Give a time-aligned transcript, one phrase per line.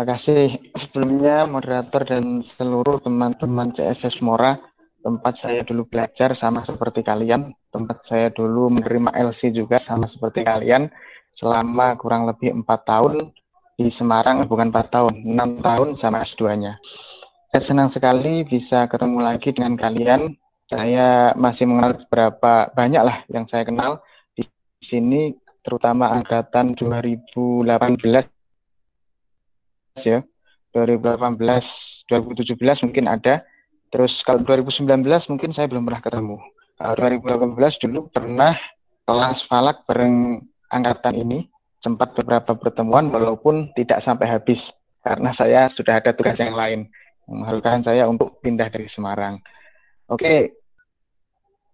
[0.00, 4.56] Terima kasih sebelumnya moderator dan seluruh teman-teman CSS Mora
[5.04, 10.40] tempat saya dulu belajar sama seperti kalian, tempat saya dulu menerima LC juga sama seperti
[10.40, 10.88] kalian
[11.36, 13.28] selama kurang lebih empat tahun
[13.76, 16.80] di Semarang, bukan empat tahun, enam tahun sama S2-nya.
[17.52, 20.32] Saya senang sekali bisa ketemu lagi dengan kalian.
[20.64, 24.00] Saya masih mengenal beberapa banyak lah yang saya kenal
[24.32, 24.48] di
[24.80, 28.39] sini, terutama angkatan 2018
[30.06, 30.20] ya,
[30.72, 31.40] 2018,
[32.08, 33.44] 2017 mungkin ada,
[33.90, 34.86] Terus kalau 2019
[35.34, 36.38] mungkin saya belum pernah ketemu.
[36.78, 38.54] Kalau 2018 dulu pernah
[39.04, 41.38] kelas falak bareng angkatan ini
[41.82, 44.70] sempat beberapa pertemuan walaupun tidak sampai habis
[45.02, 46.86] karena saya sudah ada tugas yang lain
[47.26, 49.42] mengharuskan saya untuk pindah dari Semarang.
[50.06, 50.54] Oke,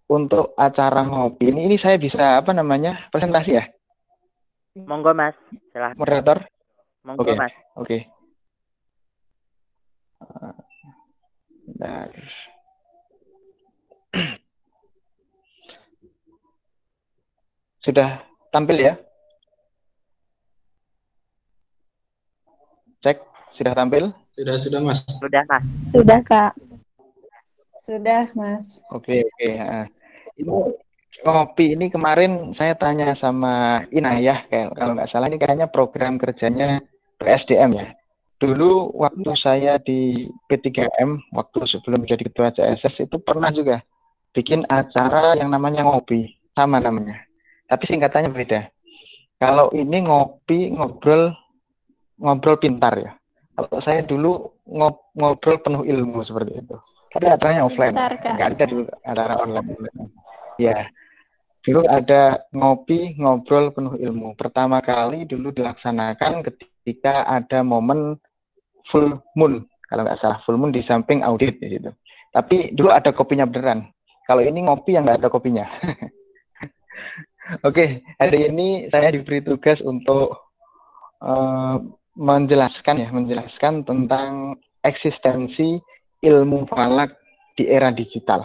[0.09, 3.65] untuk acara ngopi ini, ini saya bisa apa namanya presentasi ya?
[4.77, 5.33] Monggo mas,
[5.73, 5.97] silahkan.
[5.97, 6.37] Moderator.
[7.05, 7.35] Monggo okay.
[7.37, 7.53] mas.
[7.77, 7.85] Oke.
[7.85, 8.01] Okay.
[17.77, 18.19] Sudah
[18.51, 18.93] tampil ya?
[22.99, 23.21] Cek,
[23.53, 24.11] sudah tampil?
[24.35, 24.99] Sudah, sudah Mas.
[25.07, 25.63] Sudah, Mas.
[25.93, 26.51] Sudah, Kak.
[27.85, 28.65] Sudah, Mas.
[28.91, 29.49] Oke, oke.
[30.37, 30.57] Ini
[31.23, 36.77] ngopi ini kemarin saya tanya sama Inayah, kayak kalau nggak salah ini kayaknya program kerjanya
[37.17, 37.87] PSDM ya
[38.37, 43.81] dulu waktu saya di P3M waktu sebelum jadi ketua CSS itu pernah juga
[44.37, 47.17] bikin acara yang namanya ngopi sama namanya.
[47.65, 48.69] Tapi singkatannya beda.
[49.41, 51.33] Kalau ini ngopi ngobrol
[52.21, 53.11] ngobrol pintar ya.
[53.57, 56.77] Kalau saya dulu ngob ngobrol penuh ilmu seperti itu.
[57.09, 57.97] Tapi acaranya offline.
[57.97, 59.69] nggak ada dulu acara online.
[60.61, 60.89] Ya
[61.65, 64.37] dulu ada ngopi ngobrol penuh ilmu.
[64.37, 68.15] Pertama kali dulu dilaksanakan ketika ada momen
[68.91, 71.91] full moon kalau nggak salah full moon di samping audit di situ.
[72.31, 73.87] Tapi dulu ada kopinya beneran.
[74.27, 75.65] Kalau ini ngopi yang nggak ada kopinya.
[77.63, 77.89] Oke, okay,
[78.19, 80.51] hari ini saya diberi tugas untuk
[81.23, 81.79] uh,
[82.19, 85.79] menjelaskan ya, menjelaskan tentang eksistensi
[86.19, 87.15] ilmu falak
[87.55, 88.43] di era digital.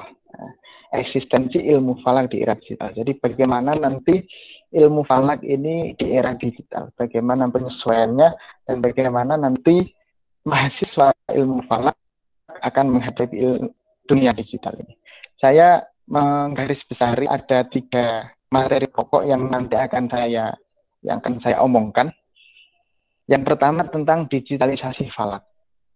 [0.93, 2.93] eksistensi ilmu falak di era digital.
[2.93, 4.29] Jadi bagaimana nanti
[4.77, 8.29] ilmu falak ini di era digital, bagaimana penyesuaiannya
[8.69, 9.89] dan bagaimana nanti
[10.43, 11.97] mahasiswa ilmu falak
[12.63, 13.69] akan menghadapi ilmu,
[14.07, 14.95] dunia digital ini.
[15.39, 20.53] Saya menggaris besari ada tiga materi pokok yang nanti akan saya
[21.03, 22.11] yang akan saya omongkan.
[23.27, 25.47] Yang pertama tentang digitalisasi falak.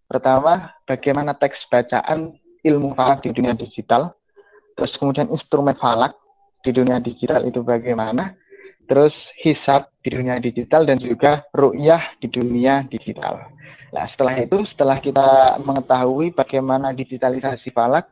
[0.06, 4.14] Pertama, bagaimana teks bacaan ilmu falak di dunia digital.
[4.78, 6.14] Terus kemudian instrumen falak
[6.62, 8.34] di dunia digital itu bagaimana.
[8.86, 13.50] Terus hisab di dunia digital dan juga ru'yah di dunia digital.
[13.90, 18.06] Nah, setelah itu, setelah kita mengetahui bagaimana digitalisasi falak,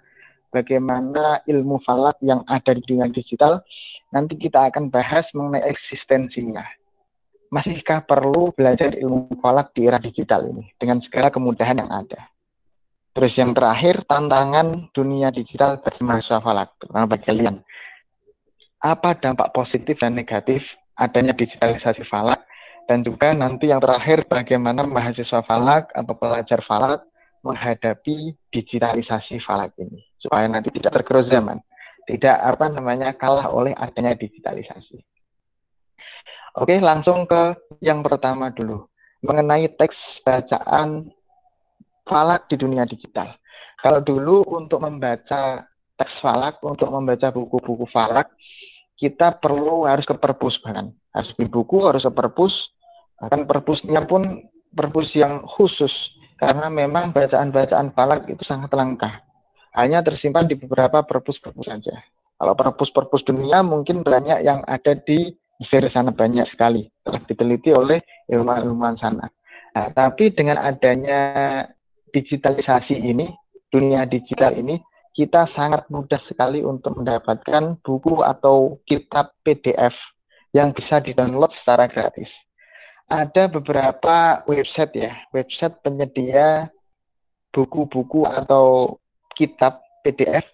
[0.51, 3.63] bagaimana ilmu falak yang ada di dunia digital,
[4.15, 6.63] nanti kita akan bahas mengenai eksistensinya.
[7.55, 12.31] Masihkah perlu belajar ilmu falak di era digital ini dengan segala kemudahan yang ada?
[13.15, 17.63] Terus yang terakhir, tantangan dunia digital bagi mahasiswa falak, terutama bagi kalian.
[18.85, 20.61] Apa dampak positif dan negatif
[20.93, 22.45] adanya digitalisasi falak
[22.85, 27.01] dan juga nanti yang terakhir bagaimana mahasiswa falak atau pelajar falak
[27.41, 31.61] menghadapi digitalisasi falak ini supaya nanti tidak tergerus zaman,
[32.05, 35.01] tidak apa namanya kalah oleh adanya digitalisasi.
[36.61, 38.85] Oke, langsung ke yang pertama dulu
[39.25, 41.09] mengenai teks bacaan
[42.05, 43.33] falak di dunia digital.
[43.81, 45.65] Kalau dulu untuk membaca
[45.97, 48.33] teks falak, untuk membaca buku-buku falak,
[49.05, 52.75] kita perlu harus ke perpus bahkan harus beli buku harus ke perpus
[53.25, 54.23] Bahkan perpusnya pun
[54.75, 55.93] perpus yang khusus
[56.37, 59.23] karena memang bacaan-bacaan falak itu sangat langka.
[59.75, 62.05] Hanya tersimpan di beberapa perpus-perpus saja.
[62.37, 68.03] Kalau perpus-perpus dunia mungkin banyak yang ada di Mesir sana banyak sekali telah diteliti oleh
[68.27, 69.31] ilmuwan-ilmuwan sana.
[69.75, 71.63] Nah, tapi dengan adanya
[72.11, 73.31] digitalisasi ini,
[73.71, 74.83] dunia digital ini,
[75.15, 79.95] kita sangat mudah sekali untuk mendapatkan buku atau kitab PDF
[80.51, 82.31] yang bisa di-download secara gratis
[83.09, 86.73] ada beberapa website ya, website penyedia
[87.53, 88.97] buku-buku atau
[89.37, 90.45] kitab PDF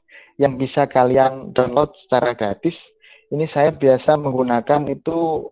[0.41, 2.81] yang bisa kalian download secara gratis.
[3.31, 5.47] Ini saya biasa menggunakan itu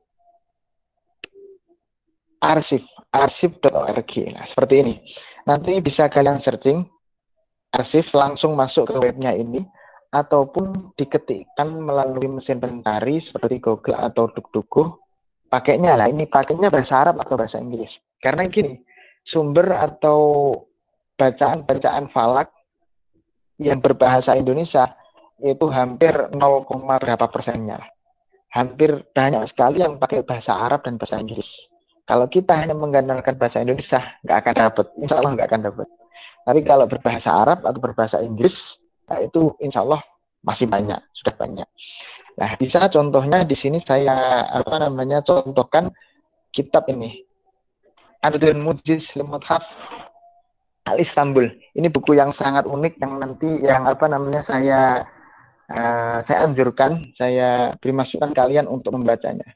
[2.43, 2.83] arsip,
[3.15, 4.13] arsip.org.
[4.35, 4.95] Nah, seperti ini.
[5.47, 6.83] Nanti bisa kalian searching
[7.75, 9.65] arsip langsung masuk ke webnya ini
[10.09, 15.05] ataupun diketikkan melalui mesin pencari seperti Google atau DuckDuckGo
[15.53, 17.93] pakainya lah ini pakainya bahasa Arab atau bahasa Inggris
[18.25, 18.81] karena gini
[19.29, 20.51] sumber atau
[21.21, 22.49] bacaan-bacaan falak
[23.59, 24.95] yang berbahasa Indonesia
[25.43, 26.39] itu hampir 0,
[27.03, 27.79] berapa persennya.
[28.49, 31.47] Hampir banyak sekali yang pakai bahasa Arab dan bahasa Inggris.
[32.09, 34.87] Kalau kita hanya mengandalkan bahasa Indonesia, nggak akan dapat.
[34.97, 35.87] Insya Allah nggak akan dapat.
[36.49, 40.01] Tapi kalau berbahasa Arab atau berbahasa Inggris, nah itu insya Allah
[40.41, 41.69] masih banyak, sudah banyak.
[42.41, 45.93] Nah, bisa contohnya di sini saya apa namanya contohkan
[46.49, 47.21] kitab ini.
[48.25, 49.61] Adul Mujiz Lemuthaf
[50.89, 51.53] Al Istanbul.
[51.77, 55.05] Ini buku yang sangat unik yang nanti yang apa namanya saya
[55.69, 59.53] uh, saya anjurkan, saya beri masukan kalian untuk membacanya.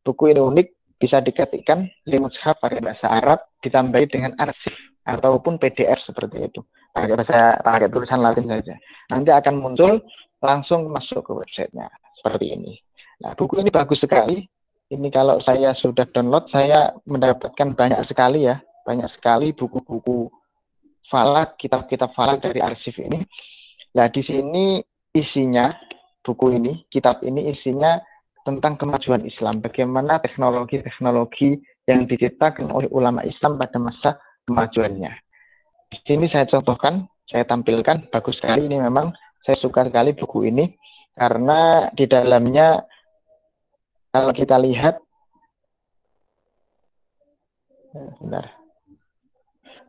[0.00, 4.72] Buku ini unik, bisa diketikkan di mushaf pakai bahasa Arab, ditambahi dengan arsip
[5.04, 6.60] ataupun PDF seperti itu.
[6.90, 8.74] Pakai bahasa pakai tulisan Latin saja.
[9.10, 10.02] Nanti akan muncul
[10.40, 12.74] langsung masuk ke websitenya seperti ini.
[13.20, 14.48] Nah, buku ini bagus sekali.
[14.90, 20.26] Ini kalau saya sudah download, saya mendapatkan banyak sekali ya, banyak sekali buku-buku
[21.06, 23.22] falak, kitab-kitab falak dari arsip ini.
[23.94, 24.82] Nah, di sini
[25.14, 25.70] isinya
[26.26, 28.02] buku ini, kitab ini isinya
[28.42, 34.10] tentang kemajuan Islam, bagaimana teknologi-teknologi yang diciptakan oleh ulama Islam pada masa
[34.50, 35.12] kemajuannya.
[35.90, 38.66] Di sini saya contohkan, saya tampilkan, bagus sekali.
[38.66, 39.14] Ini memang
[39.46, 40.74] saya suka sekali buku ini
[41.14, 42.82] karena di dalamnya
[44.10, 44.98] kalau kita lihat,
[47.94, 48.50] sebentar,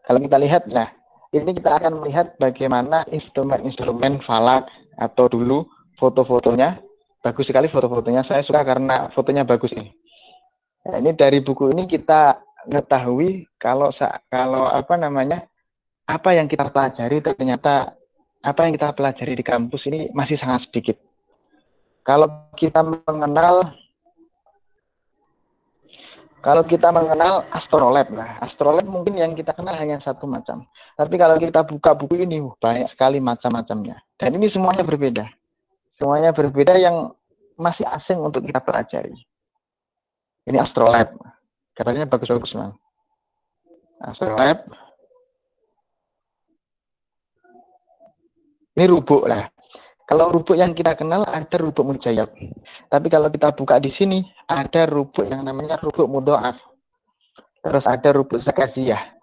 [0.06, 0.94] kalau kita lihat, nah
[1.34, 4.70] ini kita akan melihat bagaimana instrumen-instrumen falak
[5.00, 5.66] atau dulu
[5.98, 6.78] foto-fotonya.
[7.22, 8.26] Bagus sekali foto-fotonya.
[8.26, 9.94] Saya suka karena fotonya bagus ini.
[10.82, 13.90] Nah, ini dari buku ini kita mengetahui kalau
[14.30, 15.46] kalau apa namanya
[16.06, 17.96] apa yang kita pelajari ternyata
[18.42, 20.98] apa yang kita pelajari di kampus ini masih sangat sedikit
[22.02, 22.28] kalau
[22.58, 23.72] kita mengenal
[26.42, 30.66] kalau kita mengenal astrolab, nah astrolab mungkin yang kita kenal hanya satu macam.
[30.98, 34.02] Tapi kalau kita buka buku ini, banyak sekali macam-macamnya.
[34.18, 35.30] Dan ini semuanya berbeda.
[36.02, 37.14] Semuanya berbeda yang
[37.62, 39.14] masih asing untuk kita pelajari.
[40.50, 41.14] Ini astrolab.
[41.76, 42.76] Katanya bagus-bagus, man.
[44.02, 44.66] Astrolab.
[48.76, 49.52] Ini rubuk lah.
[50.08, 52.28] Kalau rubuk yang kita kenal ada rubuk mujayab.
[52.92, 56.60] Tapi kalau kita buka di sini ada rubuk yang namanya rubuk mudoaf.
[57.62, 59.16] Terus ada rubuk zakasiyah.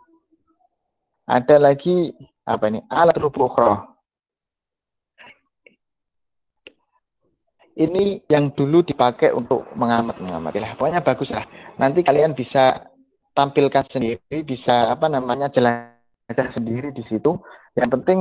[1.29, 2.15] Ada lagi
[2.49, 2.81] apa ini?
[2.89, 3.98] Alat rubuk ukhra.
[7.79, 10.51] Ini yang dulu dipakai untuk mengamat-mengamat.
[10.51, 11.47] Ya, pokoknya bagus lah.
[11.79, 12.91] Nanti kalian bisa
[13.39, 17.39] tampilkan sendiri, bisa apa namanya jelajah sendiri di situ.
[17.79, 18.19] Yang penting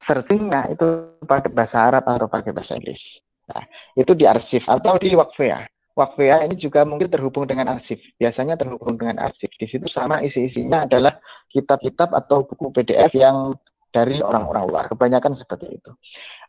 [0.00, 3.20] searchingnya itu pakai bahasa Arab atau pakai bahasa Inggris.
[3.52, 3.68] Nah,
[4.00, 5.68] itu di arsip atau di Wakfea.
[5.96, 8.00] Wakfea ini juga mungkin terhubung dengan arsip.
[8.20, 9.48] Biasanya terhubung dengan arsip.
[9.56, 11.16] Di situ sama isi-isinya adalah
[11.52, 13.52] kitab-kitab atau buku PDF yang
[13.92, 14.84] dari orang-orang luar.
[14.92, 15.92] Kebanyakan seperti itu.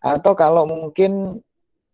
[0.04, 1.40] Atau kalau mungkin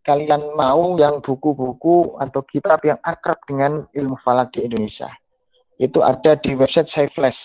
[0.04, 5.08] kalian mau yang buku-buku atau kitab yang akrab dengan ilmu falak di Indonesia.
[5.80, 7.40] Itu ada di website SciFlash.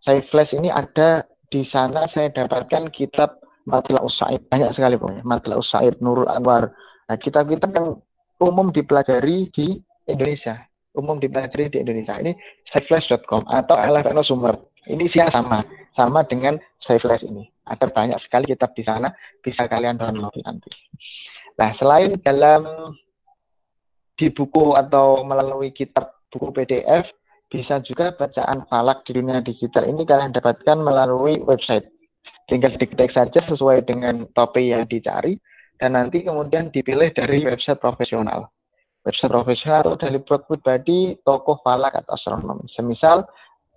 [0.00, 4.48] SciFlash ini ada di sana saya dapatkan kitab Matla Usaid.
[4.48, 5.22] Banyak sekali pokoknya.
[5.22, 6.72] Matla Usaid Nurul Anwar.
[7.06, 8.00] Nah kitab-kitab yang
[8.40, 9.76] umum dipelajari di
[10.08, 10.56] Indonesia.
[10.96, 12.16] Umum dipelajari di Indonesia.
[12.16, 12.34] Ini
[12.66, 14.56] safeflash.com atau LFNO Sumber.
[14.88, 15.60] Ini sih sama.
[15.92, 17.44] Sama dengan Safeflash ini.
[17.68, 19.12] Ada banyak sekali kitab di sana.
[19.44, 20.72] Bisa kalian download nanti
[21.60, 22.64] nah selain dalam
[24.16, 27.04] di buku atau melalui kitab buku PDF
[27.50, 31.90] bisa juga bacaan falak di dunia digital ini kalian dapatkan melalui website.
[32.46, 35.34] Tinggal diketik saja sesuai dengan topik yang dicari
[35.82, 38.46] dan nanti kemudian dipilih dari website profesional.
[39.02, 42.62] Website profesional atau dari blog pribadi tokoh falak atau astronom.
[42.70, 43.26] Semisal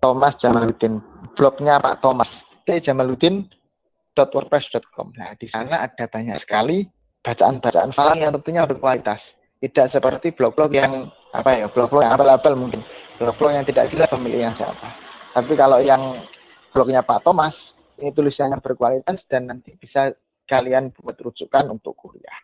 [0.04, 1.00] Thomas Jamaluddin,
[1.34, 5.16] blognya Pak Thomas, tjamaluddin.wordpress.com.
[5.16, 6.84] Nah, di sana ada banyak sekali
[7.24, 9.20] bacaan-bacaan falak yang tentunya berkualitas.
[9.64, 12.84] Tidak seperti blog-blog yang apa ya, blog-blog yang abal-abal mungkin
[13.18, 14.88] blog yang tidak jelas pemiliknya siapa.
[15.34, 16.26] Tapi kalau yang
[16.74, 20.14] blognya Pak Thomas, ini tulisannya berkualitas dan nanti bisa
[20.50, 22.36] kalian buat rujukan untuk kuliah.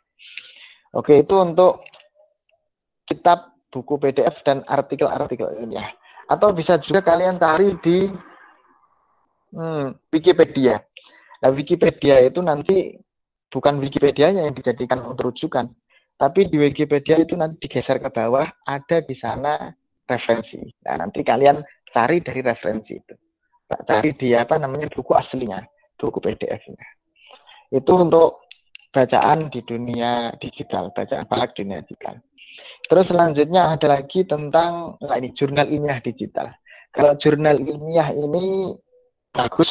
[0.96, 1.86] Oke, itu untuk
[3.06, 5.94] kitab, buku PDF, dan artikel-artikel ilmiah.
[6.30, 8.10] Atau bisa juga kalian cari di
[9.54, 10.82] hmm, Wikipedia.
[11.46, 12.98] Nah, Wikipedia itu nanti
[13.50, 15.70] bukan Wikipedia yang dijadikan untuk rujukan,
[16.20, 19.72] tapi di Wikipedia itu nanti digeser ke bawah, ada di sana
[20.04, 20.60] referensi.
[20.84, 23.16] Nah, nanti kalian cari dari referensi itu.
[23.70, 25.62] Cari di apa namanya buku aslinya,
[25.96, 26.88] buku PDF-nya.
[27.70, 28.50] Itu untuk
[28.90, 32.18] bacaan di dunia digital, bacaan falak dunia digital.
[32.90, 36.50] Terus selanjutnya ada lagi tentang nah ini jurnal ilmiah digital.
[36.90, 38.74] Kalau jurnal ilmiah ini
[39.30, 39.70] bagus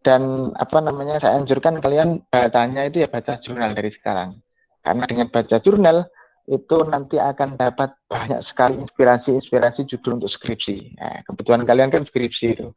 [0.00, 4.40] dan apa namanya saya anjurkan kalian bacanya itu ya baca jurnal dari sekarang.
[4.80, 6.08] Karena dengan baca jurnal
[6.48, 10.96] itu nanti akan dapat banyak sekali inspirasi-inspirasi judul untuk skripsi.
[10.96, 12.72] Nah, kebetulan kalian kan skripsi itu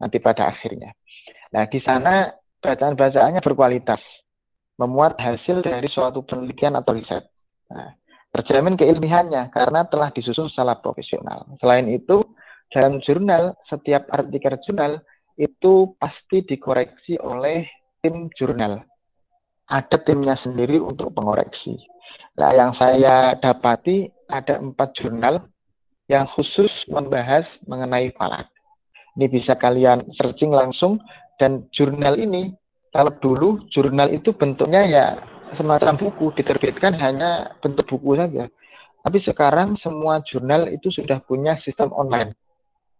[0.00, 0.94] nanti pada akhirnya.
[1.50, 2.30] Nah, di sana
[2.62, 4.00] bacaan-bacaannya berkualitas,
[4.78, 7.26] memuat hasil dari suatu penelitian atau riset.
[7.68, 7.92] Nah,
[8.30, 11.50] terjamin keilmihannya karena telah disusun secara profesional.
[11.58, 12.22] Selain itu,
[12.70, 15.02] dalam jurnal, setiap artikel jurnal
[15.40, 17.64] itu pasti dikoreksi oleh
[18.04, 18.84] tim jurnal.
[19.64, 21.80] Ada timnya sendiri untuk pengoreksi.
[22.36, 25.48] Nah, yang saya dapati ada empat jurnal
[26.12, 28.52] yang khusus membahas mengenai falak.
[29.16, 31.00] Ini bisa kalian searching langsung
[31.40, 32.52] dan jurnal ini
[32.90, 35.06] kalau dulu jurnal itu bentuknya ya
[35.54, 38.50] semacam buku diterbitkan hanya bentuk buku saja.
[39.00, 42.36] Tapi sekarang semua jurnal itu sudah punya sistem online.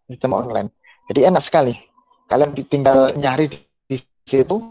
[0.08, 0.72] Sistem online.
[1.10, 1.89] Jadi enak sekali.
[2.30, 3.50] Kalian tinggal nyari
[3.90, 4.62] di situ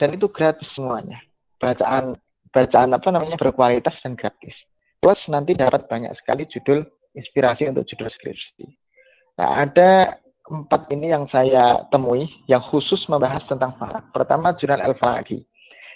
[0.00, 1.20] dan itu gratis semuanya.
[1.60, 2.16] Bacaan
[2.48, 4.64] bacaan apa namanya berkualitas dan gratis.
[5.04, 6.80] Plus nanti dapat banyak sekali judul
[7.12, 8.64] inspirasi untuk judul skripsi.
[9.36, 14.08] Nah, ada empat ini yang saya temui yang khusus membahas tentang falak.
[14.12, 15.44] Pertama jurnal El Falaki.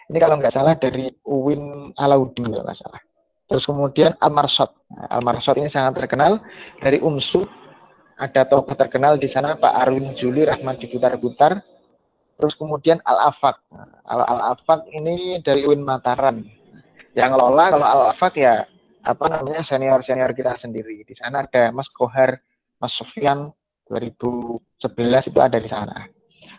[0.08, 3.00] Ini kalau nggak salah dari Uwin Alauddin kalau nggak salah.
[3.48, 4.68] Terus kemudian Al-Marsad.
[4.92, 6.40] Nah, Al-Marsad ini sangat terkenal
[6.80, 7.44] dari UMSU.
[8.18, 11.62] Ada tokoh terkenal di sana Pak Arwin Juli Rahmat diputar-putar.
[12.38, 13.62] Terus kemudian Al-Afak.
[13.70, 16.42] Nah, Al-Afak ini dari Uin Mataram.
[17.14, 18.66] Yang lola kalau Al-Afak ya
[19.06, 21.06] apa namanya senior-senior kita sendiri.
[21.06, 22.42] Di sana ada Mas Kohar,
[22.82, 23.54] Mas Sofyan
[23.86, 26.10] 2011 itu ada di sana.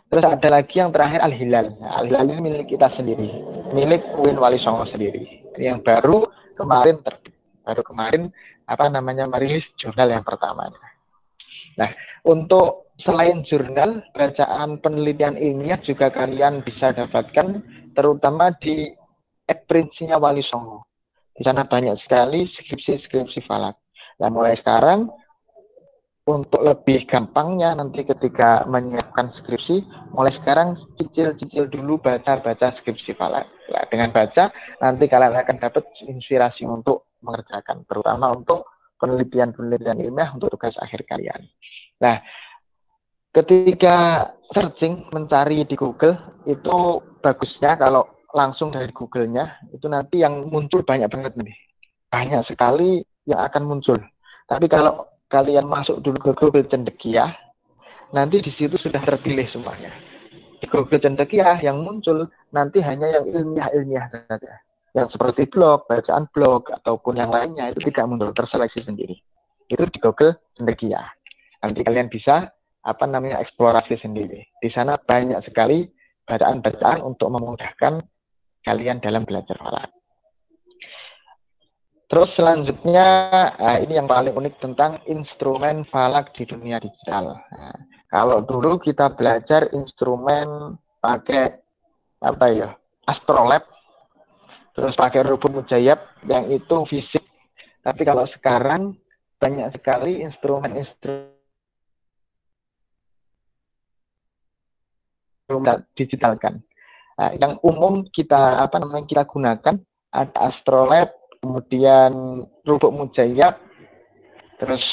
[0.10, 1.68] Terus ada lagi yang terakhir Al Hilal.
[1.78, 3.30] Nah, Al Hilal ini milik kita sendiri,
[3.76, 5.46] milik Uin Wali Songo sendiri.
[5.60, 6.26] Yang baru
[6.58, 8.34] kemarin terbit, baru kemarin
[8.66, 10.74] apa namanya merilis jurnal yang pertama.
[11.80, 11.90] Nah,
[12.28, 17.64] untuk selain jurnal, bacaan penelitian ilmiah juga kalian bisa dapatkan,
[17.96, 18.92] terutama di
[19.48, 20.86] Eprinsinya Wali Songo.
[21.32, 23.80] Di sana banyak sekali skripsi-skripsi falak.
[24.20, 25.08] Nah, mulai sekarang
[26.28, 29.82] untuk lebih gampangnya nanti ketika menyiapkan skripsi,
[30.14, 33.50] mulai sekarang cicil-cicil dulu baca-baca skripsi falak.
[33.72, 34.52] Nah, dengan baca,
[34.84, 38.68] nanti kalian akan dapat inspirasi untuk mengerjakan, terutama untuk
[39.00, 41.48] penelitian-penelitian ilmiah untuk tugas akhir kalian.
[42.04, 42.20] Nah,
[43.34, 50.86] ketika searching, mencari di Google, itu bagusnya kalau langsung dari Google-nya, itu nanti yang muncul
[50.86, 51.58] banyak banget nih.
[52.10, 53.98] Banyak sekali yang akan muncul.
[54.46, 57.34] Tapi kalau kalian masuk dulu ke Google Cendekia,
[58.14, 59.94] nanti di situ sudah terpilih semuanya.
[60.60, 64.54] Di Google Cendekia yang muncul nanti hanya yang ilmiah-ilmiah saja.
[64.98, 69.18] Yang seperti blog, bacaan blog, ataupun yang lainnya itu tidak muncul, terseleksi sendiri.
[69.70, 71.06] Itu di Google Cendekia.
[71.62, 72.50] Nanti kalian bisa
[72.82, 74.50] apa namanya eksplorasi sendiri.
[74.58, 75.86] Di sana banyak sekali
[76.26, 78.02] bacaan-bacaan untuk memudahkan
[78.66, 79.94] kalian dalam belajar falak.
[82.10, 83.06] Terus selanjutnya
[83.54, 87.38] nah ini yang paling unik tentang instrumen falak di dunia digital.
[87.38, 87.78] Nah,
[88.10, 91.54] kalau dulu kita belajar instrumen pakai
[92.26, 92.70] apa ya
[93.06, 93.62] astrolab,
[94.74, 97.24] terus pakai rubuk mujayab yang itu fisik.
[97.80, 98.96] Tapi kalau sekarang
[99.40, 101.32] banyak sekali instrumen-instrumen
[105.96, 106.62] digitalkan.
[107.20, 109.76] Nah, yang umum kita apa namanya kita gunakan
[110.14, 111.10] ada astrolab,
[111.42, 113.60] kemudian rubuk mujayab,
[114.60, 114.84] terus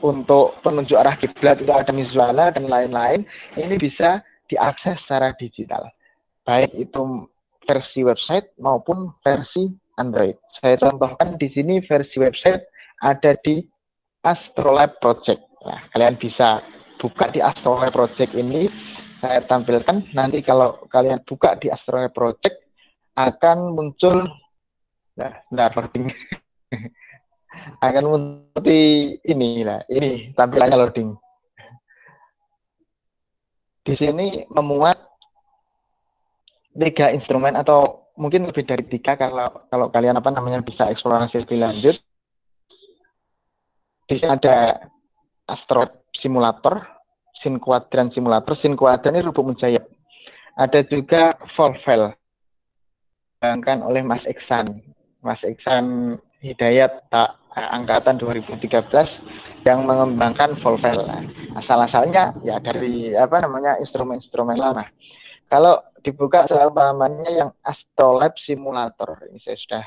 [0.00, 3.24] untuk penunjuk arah kiblat itu ada mizwana dan lain-lain.
[3.56, 5.88] Ini bisa diakses secara digital,
[6.42, 7.29] baik itu
[7.70, 10.34] versi website maupun versi Android.
[10.50, 12.66] Saya contohkan di sini versi website
[13.06, 13.62] ada di
[14.26, 15.38] Astrolab Project.
[15.62, 16.58] Nah, kalian bisa
[16.98, 18.66] buka di Astrolab Project ini.
[19.22, 22.58] Saya tampilkan nanti kalau kalian buka di Astrolab Project
[23.14, 24.26] akan muncul
[25.20, 26.08] Nah, nah loading.
[27.82, 28.80] Akan seperti
[29.26, 29.84] ini lah.
[29.90, 31.10] Ini tampilannya loading.
[33.80, 34.99] Di sini memuat
[36.80, 41.60] tiga instrumen atau mungkin lebih dari tiga kalau kalau kalian apa namanya bisa eksplorasi lebih
[41.60, 41.96] lanjut.
[44.08, 44.88] Sini ada
[45.46, 46.82] Astro Simulator,
[47.36, 49.86] Sin Quadrant Simulator, Sin Quadrant ini rubuk menjayap.
[50.58, 52.10] Ada juga Volvel,
[53.40, 54.82] dikembangkan oleh Mas Iksan.
[55.24, 58.88] Mas Iksan Hidayat tak, angkatan 2013
[59.64, 61.04] yang mengembangkan Volvel.
[61.56, 64.84] Asal-asalnya ya dari apa namanya instrumen-instrumen lama.
[65.50, 69.18] Kalau dibuka seumpamanya yang Astrolab Simulator.
[69.28, 69.84] Ini saya sudah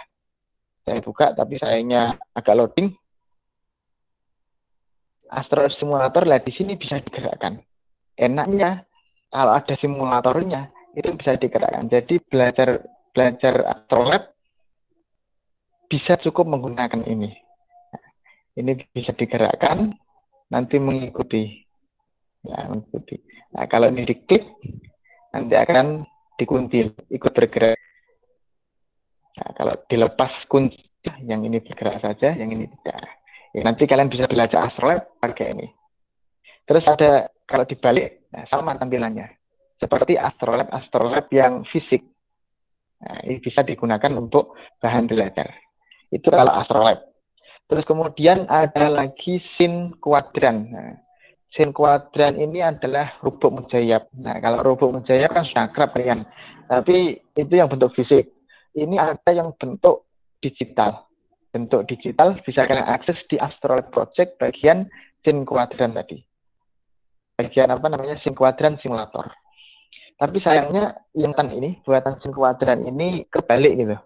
[0.83, 2.91] saya buka tapi sayangnya agak loading.
[5.33, 7.57] Astrolab simulator lah di sini bisa digerakkan.
[8.13, 8.85] Enaknya
[9.33, 11.89] kalau ada simulatornya itu bisa digerakkan.
[11.89, 14.29] Jadi belajar belajar astrolab
[15.89, 17.33] bisa cukup menggunakan ini.
[18.53, 19.97] Ini bisa digerakkan,
[20.53, 21.65] nanti mengikuti.
[22.45, 23.17] Ya, mengikuti.
[23.57, 24.45] Nah, kalau ini diklik,
[25.33, 26.05] nanti akan
[26.37, 27.77] dikunci, ikut bergerak.
[29.33, 30.77] Nah, kalau dilepas kunci,
[31.25, 33.01] yang ini bergerak saja, yang ini tidak.
[33.53, 35.67] Ya, nanti kalian bisa belajar astrolab pakai ini.
[36.63, 39.29] Terus ada kalau dibalik, nah, sama tampilannya.
[39.81, 42.05] Seperti astrolab astrolab yang fisik.
[43.03, 45.51] Nah, ini bisa digunakan untuk bahan belajar.
[46.07, 47.03] Itu kalau astrolab.
[47.67, 50.57] Terus kemudian ada lagi sin kuadran.
[50.71, 51.02] Nah,
[51.53, 54.09] sin kuadran ini adalah rubuk mujayab.
[54.17, 56.25] Nah, kalau rubuk mujayab kan sudah akrab kalian.
[56.65, 58.33] Tapi itu yang bentuk fisik.
[58.73, 60.09] Ini ada yang bentuk
[60.41, 61.05] digital.
[61.53, 64.89] Bentuk digital bisa kalian akses di Astrolab Project bagian
[65.21, 66.25] sin kuadran tadi.
[67.37, 69.29] Bagian apa namanya sin kuadran simulator.
[70.17, 73.97] Tapi sayangnya yang tan ini buatan sin kuadran ini kebalik gitu.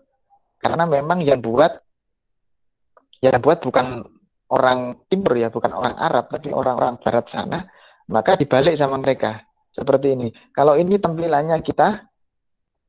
[0.59, 1.79] Karena memang yang buat
[3.23, 4.03] yang buat bukan
[4.51, 7.67] orang timur ya, bukan orang Arab, tapi orang-orang barat sana,
[8.07, 9.43] maka dibalik sama mereka.
[9.71, 10.33] Seperti ini.
[10.55, 12.09] Kalau ini tampilannya kita,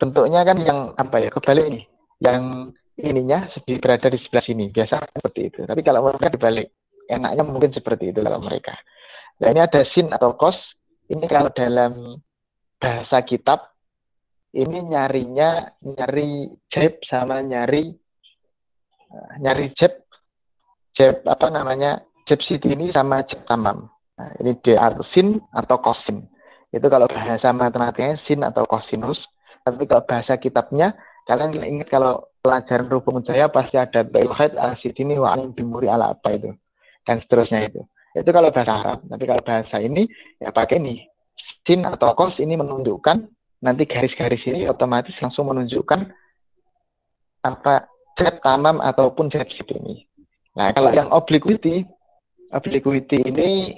[0.00, 1.82] bentuknya kan yang apa ya, kebalik ini.
[2.24, 3.38] Yang ininya
[3.78, 4.64] berada di sebelah sini.
[4.72, 5.60] Biasa seperti itu.
[5.68, 6.72] Tapi kalau mereka dibalik,
[7.10, 8.72] enaknya mungkin seperti itu kalau mereka.
[9.44, 10.74] Nah ini ada sin atau kos.
[11.08, 12.20] Ini kalau dalam
[12.80, 13.68] bahasa kitab,
[14.56, 17.92] ini nyarinya nyari jeb sama nyari
[19.40, 20.07] nyari jeb
[20.98, 23.86] Jeb apa namanya Jeb City ini sama Jeb Tamam.
[24.18, 24.74] Nah, ini D
[25.06, 26.26] sin atau kosin.
[26.74, 29.30] Itu kalau bahasa matematikanya sin atau kosinus.
[29.62, 35.14] Tapi kalau bahasa kitabnya, kalian ingat kalau pelajaran rubung jaya pasti ada Belhead asid ini
[35.14, 36.50] wa bimuri ala apa itu
[37.06, 37.86] dan seterusnya itu.
[38.18, 39.06] Itu kalau bahasa Arab.
[39.06, 40.10] Tapi kalau bahasa ini
[40.42, 41.06] ya pakai ini
[41.38, 43.30] sin atau kos ini menunjukkan
[43.62, 46.10] nanti garis-garis ini otomatis langsung menunjukkan
[47.46, 47.86] apa
[48.18, 50.08] jeb tamam ataupun jeb situ ini.
[50.56, 51.84] Nah, kalau yang obliquity,
[52.50, 53.76] obliquity ini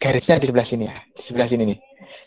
[0.00, 1.78] garisnya di sebelah sini ya, di sebelah sini nih.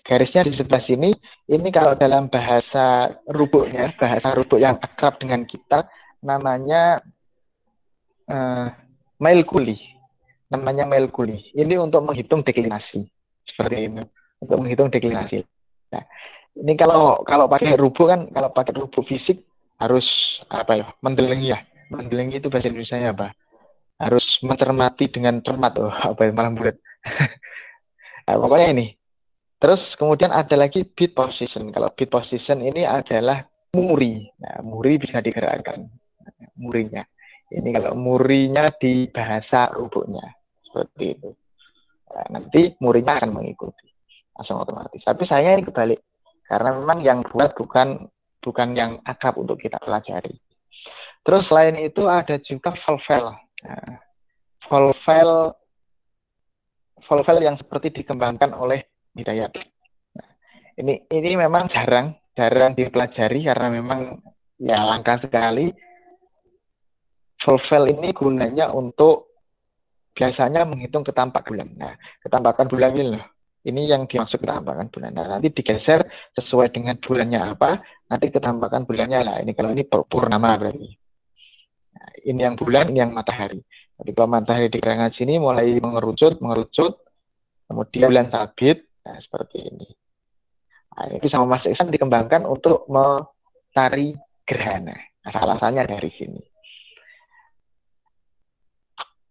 [0.05, 1.09] Garisnya di sebelah sini,
[1.49, 5.89] ini kalau dalam bahasa rubuknya, bahasa rubuk yang akrab dengan kita,
[6.21, 7.01] namanya
[8.29, 8.69] uh,
[9.17, 9.77] mile kuli.
[10.47, 11.41] Namanya mile kuli.
[11.57, 13.01] Ini untuk menghitung deklinasi.
[13.43, 14.05] Seperti ini.
[14.39, 15.41] Untuk menghitung deklinasi.
[15.89, 16.05] Nah,
[16.61, 19.41] ini kalau kalau pakai rubuk kan, kalau pakai rubuk fisik
[19.81, 20.05] harus
[20.47, 21.59] apa ya, mendelengi ya
[21.93, 23.27] Menggelingi itu bahasa Indonesia apa?
[24.01, 25.77] Harus mencermati dengan cermat.
[25.79, 26.75] Oh, apa yang malam bulat.
[28.25, 28.87] nah, pokoknya ini.
[29.55, 31.71] Terus kemudian ada lagi beat position.
[31.71, 33.45] Kalau beat position ini adalah
[33.77, 34.27] muri.
[34.41, 35.87] Nah, muri bisa digerakkan.
[36.59, 37.05] Murinya.
[37.53, 40.25] Ini kalau murinya di bahasa rubuknya.
[40.65, 41.29] Seperti itu.
[42.11, 43.87] Nah, nanti murinya akan mengikuti.
[44.35, 45.05] Langsung otomatis.
[45.05, 46.01] Tapi saya ini kebalik.
[46.45, 48.05] Karena memang yang buat bukan
[48.43, 50.35] bukan yang akrab untuk kita pelajari.
[51.25, 53.33] Terus selain itu ada juga Volvel.
[53.65, 53.97] Nah,
[54.69, 55.31] Volvel
[57.05, 58.85] Volvel yang seperti dikembangkan oleh
[59.17, 59.57] Hidayat.
[60.13, 60.29] Nah,
[60.77, 64.21] ini ini memang jarang jarang dipelajari karena memang
[64.61, 65.73] ya langka sekali.
[67.41, 69.33] Volvel ini gunanya untuk
[70.15, 71.73] biasanya menghitung ketampak bulan.
[71.75, 73.25] Nah, ketampakan bulan ini loh.
[73.65, 75.11] Ini yang dimaksud ketampakan bulan.
[75.13, 76.05] Nah, nanti digeser
[76.37, 79.35] sesuai dengan bulannya apa, nanti ketampakan bulannya lah.
[79.41, 81.04] Ini kalau ini purnama berarti.
[82.05, 83.65] Nah, ini yang bulan, ini yang matahari.
[83.97, 87.01] Jadi kalau matahari di kerangka sini mulai mengerucut, mengerucut,
[87.65, 89.89] kemudian bulan sabit, nah, seperti ini.
[90.93, 94.13] Nah, ini sama Mas Iksan dikembangkan untuk mencari
[94.45, 94.93] gerhana.
[94.93, 96.41] Nah, alasannya dari sini.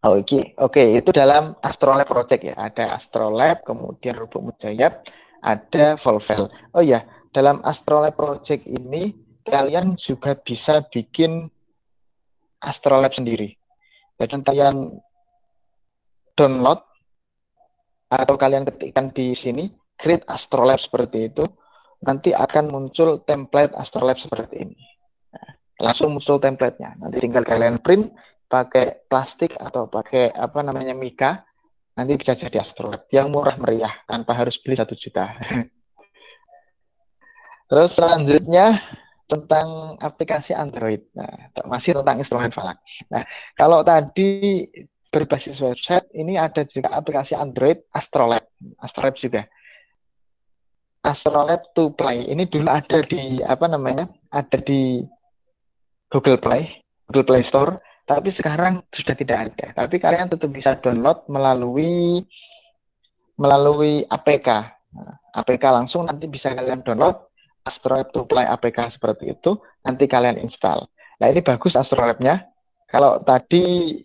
[0.05, 0.43] Oke, okay.
[0.61, 0.89] oke, okay.
[1.01, 2.59] itu dalam Astrolab Project ya.
[2.59, 5.01] Ada Astrolab, kemudian Rubuk Mujayab,
[5.41, 6.51] ada Volvel.
[6.75, 9.17] Oh ya, dalam Astrolab Project ini
[9.49, 11.49] kalian juga bisa bikin
[12.65, 13.53] Astrolab sendiri.
[14.17, 14.97] Jadi kalian
[16.39, 16.81] download
[18.11, 21.45] atau kalian ketikkan di sini create Astrolab seperti itu,
[22.05, 24.79] nanti akan muncul template Astrolab seperti ini.
[25.81, 26.95] Langsung muncul templatenya.
[27.01, 28.15] Nanti tinggal kalian print
[28.47, 31.43] pakai plastik atau pakai apa namanya mika,
[31.99, 35.35] nanti bisa jadi Astrolab yang murah meriah tanpa harus beli satu juta.
[37.71, 38.79] Terus selanjutnya
[39.25, 41.01] tentang aplikasi Android.
[41.17, 42.81] Nah, masih tentang instrumen falak.
[43.09, 43.25] Nah,
[43.57, 44.69] kalau tadi
[45.09, 48.45] berbasis website, ini ada juga aplikasi Android Astrolab.
[48.83, 49.49] Astrolab juga.
[51.05, 52.29] Astrolab to Play.
[52.29, 54.09] Ini dulu ada di apa namanya?
[54.33, 55.05] Ada di
[56.13, 57.81] Google Play, Google Play Store.
[58.05, 59.67] Tapi sekarang sudah tidak ada.
[59.85, 62.21] Tapi kalian tetap bisa download melalui
[63.41, 64.49] melalui APK.
[64.95, 67.34] Nah, APK langsung nanti bisa kalian download
[67.65, 70.85] Astrolab to Play APK seperti itu, nanti kalian install.
[71.21, 72.45] Nah ini bagus Astrolabnya.
[72.85, 73.97] Kalau tadi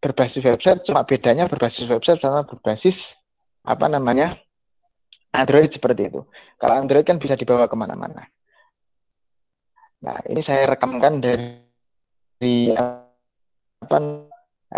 [0.00, 2.98] berbasis website, cuma bedanya berbasis website sama berbasis
[3.64, 4.40] apa namanya
[5.30, 6.24] Android seperti itu.
[6.56, 8.24] Kalau Android kan bisa dibawa ke mana-mana.
[10.04, 13.96] Nah ini saya rekamkan dari apa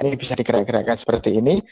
[0.03, 1.62] ini bisa digerak-gerakkan seperti ini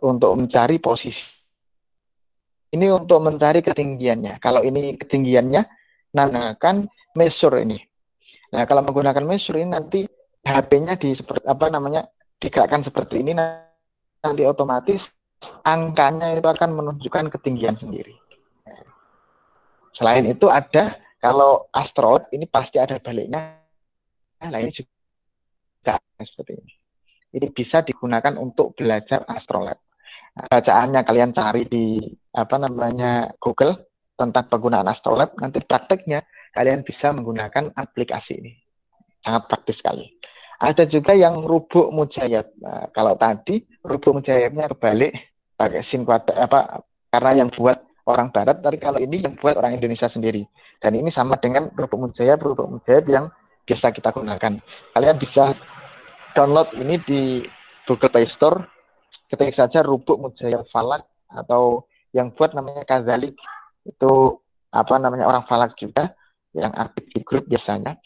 [0.00, 1.35] untuk mencari posisi
[2.74, 4.42] ini untuk mencari ketinggiannya.
[4.42, 5.62] Kalau ini ketinggiannya,
[6.16, 7.78] nanakan measure ini.
[8.50, 10.00] Nah, kalau menggunakan measure ini nanti
[10.46, 12.06] HP-nya di seperti apa namanya
[12.38, 15.10] digerakkan seperti ini nanti otomatis
[15.66, 18.14] angkanya itu akan menunjukkan ketinggian sendiri.
[19.92, 23.58] Selain itu ada kalau astrolab ini pasti ada baliknya.
[24.42, 26.72] Nah, ini juga seperti ini.
[27.36, 29.76] Ini bisa digunakan untuk belajar astrolab
[30.36, 31.96] bacaannya kalian cari di
[32.36, 35.32] apa namanya Google tentang penggunaan astrolab.
[35.40, 38.52] Nanti prakteknya kalian bisa menggunakan aplikasi ini.
[39.24, 40.04] Sangat praktis sekali.
[40.56, 42.48] Ada juga yang rubuk mujayab.
[42.60, 45.12] Nah, kalau tadi rubuk mujayabnya kebalik
[45.56, 50.08] pakai sim apa karena yang buat orang barat tapi kalau ini yang buat orang Indonesia
[50.08, 50.44] sendiri.
[50.80, 53.24] Dan ini sama dengan rubuk mujayab rubuk mujayab yang
[53.68, 54.60] biasa kita gunakan.
[54.96, 55.52] Kalian bisa
[56.32, 57.20] download ini di
[57.84, 58.75] Google Play Store
[59.26, 63.34] ketik saja rubuk mujayal falak atau yang buat namanya kazalik
[63.84, 64.12] itu
[64.70, 66.12] apa namanya orang falak juga
[66.52, 67.96] yang aktif di grup biasanya.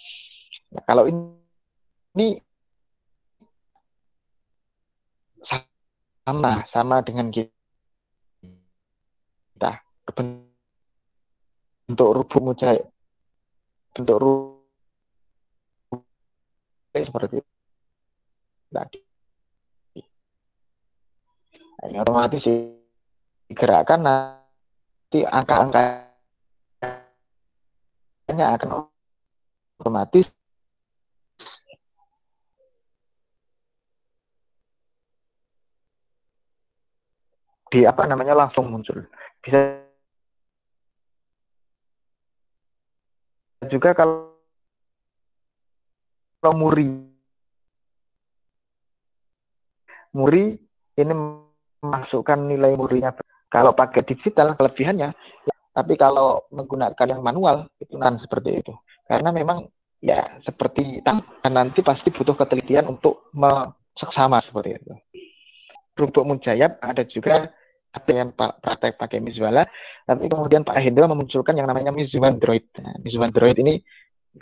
[0.70, 1.34] Nah, kalau ini,
[2.18, 2.28] ini
[6.26, 7.50] sama sama dengan kita.
[11.90, 12.86] Bentuk rubuk mujayal
[13.90, 14.62] bentuk rubuk
[16.94, 17.42] seperti
[18.70, 19.09] tadi
[21.88, 22.44] ini otomatis
[23.48, 26.06] digerakkan nanti angka-angkanya
[28.60, 28.84] akan
[29.80, 30.28] otomatis
[37.70, 39.06] di apa namanya langsung muncul.
[39.40, 39.78] Bisa
[43.70, 44.34] juga kalau
[46.42, 46.90] kalau muri
[50.10, 50.58] muri
[50.98, 51.14] ini
[51.80, 53.12] masukkan nilai murinya.
[53.50, 58.70] Kalau pakai digital kelebihannya, ya, tapi kalau menggunakan yang manual itu kan seperti itu.
[59.10, 59.66] Karena memang
[59.98, 61.02] ya seperti
[61.50, 63.28] nanti pasti butuh ketelitian untuk
[63.98, 64.92] seksama seperti itu.
[65.98, 67.50] Rubuk Mujayab ada juga
[68.06, 69.66] yang praktek pakai Mizuala,
[70.06, 72.70] tapi kemudian Pak Hendro memunculkan yang namanya Mizuan Droid.
[72.78, 72.94] Nah,
[73.58, 73.82] ini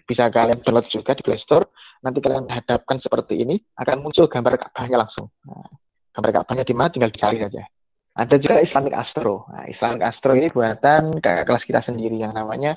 [0.05, 1.65] bisa kalian download juga di Play Store.
[2.05, 5.33] Nanti kalian hadapkan seperti ini, akan muncul gambar kabahnya langsung.
[5.49, 5.65] Nah,
[6.19, 7.63] gambar Ka'bahnya di mana tinggal dicari saja.
[8.19, 9.47] Ada juga Islamic Astro.
[9.55, 12.75] Nah, Islamic Astro ini buatan kakak kelas kita sendiri yang namanya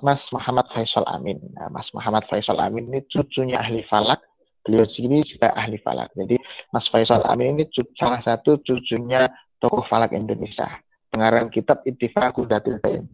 [0.00, 1.36] Mas Muhammad Faisal Amin.
[1.52, 4.24] Nah, Mas Muhammad Faisal Amin ini cucunya ahli falak.
[4.64, 6.16] Beliau sendiri juga ahli falak.
[6.16, 6.40] Jadi
[6.72, 7.68] Mas Faisal Amin ini
[8.00, 9.28] salah satu cucunya
[9.60, 10.72] tokoh falak Indonesia.
[11.12, 13.04] Pengarang kitab Ittifaqul Datil Bain.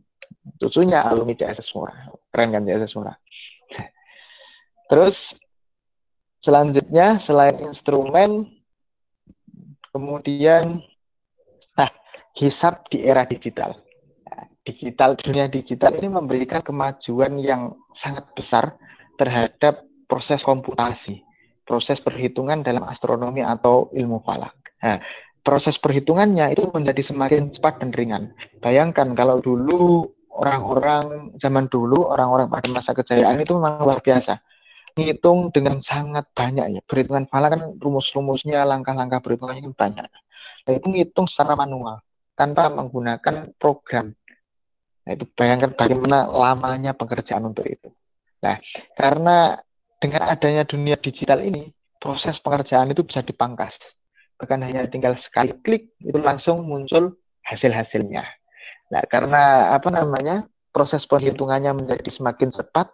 [0.62, 2.14] Cucunya alumni DSS Murah.
[2.30, 3.18] Keren kan Murah.
[4.86, 5.34] Terus
[6.38, 8.55] selanjutnya selain instrumen
[9.96, 10.84] Kemudian
[11.72, 11.90] nah,
[12.36, 13.80] hisap di era digital.
[14.28, 18.76] Nah, digital dunia digital ini memberikan kemajuan yang sangat besar
[19.16, 21.24] terhadap proses komputasi,
[21.64, 24.52] proses perhitungan dalam astronomi atau ilmu falak.
[24.84, 25.00] Nah,
[25.40, 28.36] proses perhitungannya itu menjadi semakin cepat dan ringan.
[28.60, 34.36] Bayangkan kalau dulu orang-orang zaman dulu, orang-orang pada masa kejayaan itu memang luar biasa
[34.96, 36.80] ngitung dengan sangat banyak ya.
[36.82, 40.06] Perhitungan falak kan rumus-rumusnya, langkah-langkah perhitungannya kan banyak.
[40.66, 42.00] Nah, itu ngitung secara manual
[42.32, 44.16] tanpa menggunakan program.
[45.06, 47.92] Nah, itu bayangkan bagaimana lamanya pekerjaan untuk itu.
[48.40, 48.56] Nah,
[48.96, 49.60] karena
[50.00, 53.76] dengan adanya dunia digital ini, proses pengerjaan itu bisa dipangkas.
[54.36, 58.24] Bahkan hanya tinggal sekali klik, itu langsung muncul hasil-hasilnya.
[58.92, 62.92] Nah, karena apa namanya, proses perhitungannya menjadi semakin cepat,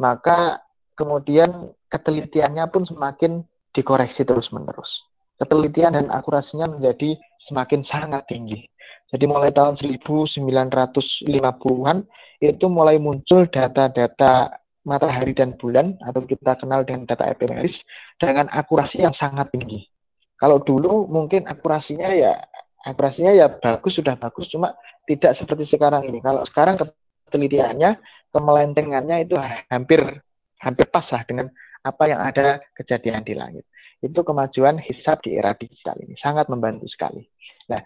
[0.00, 0.62] maka
[0.98, 5.06] kemudian ketelitiannya pun semakin dikoreksi terus-menerus.
[5.38, 7.14] Ketelitian dan akurasinya menjadi
[7.46, 8.66] semakin sangat tinggi.
[9.14, 11.98] Jadi mulai tahun 1950-an
[12.42, 17.86] itu mulai muncul data-data matahari dan bulan atau kita kenal dengan data ephemeris
[18.18, 19.86] dengan akurasi yang sangat tinggi.
[20.34, 22.42] Kalau dulu mungkin akurasinya ya
[22.82, 24.74] akurasinya ya bagus sudah bagus cuma
[25.06, 26.18] tidak seperti sekarang ini.
[26.18, 26.82] Kalau sekarang
[27.30, 27.94] ketelitiannya
[28.34, 29.38] kemelentengannya itu
[29.70, 30.20] hampir
[30.58, 31.46] hampir pas lah dengan
[31.82, 33.64] apa yang ada kejadian di langit.
[33.98, 37.26] Itu kemajuan hisab di era digital ini sangat membantu sekali.
[37.70, 37.82] Nah,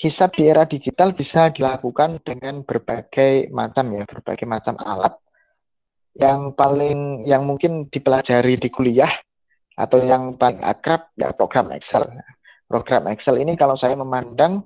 [0.00, 5.12] hisab di era digital bisa dilakukan dengan berbagai macam ya, berbagai macam alat
[6.16, 9.12] yang paling yang mungkin dipelajari di kuliah
[9.72, 12.04] atau yang paling akrab ya program Excel.
[12.68, 14.64] Program Excel ini kalau saya memandang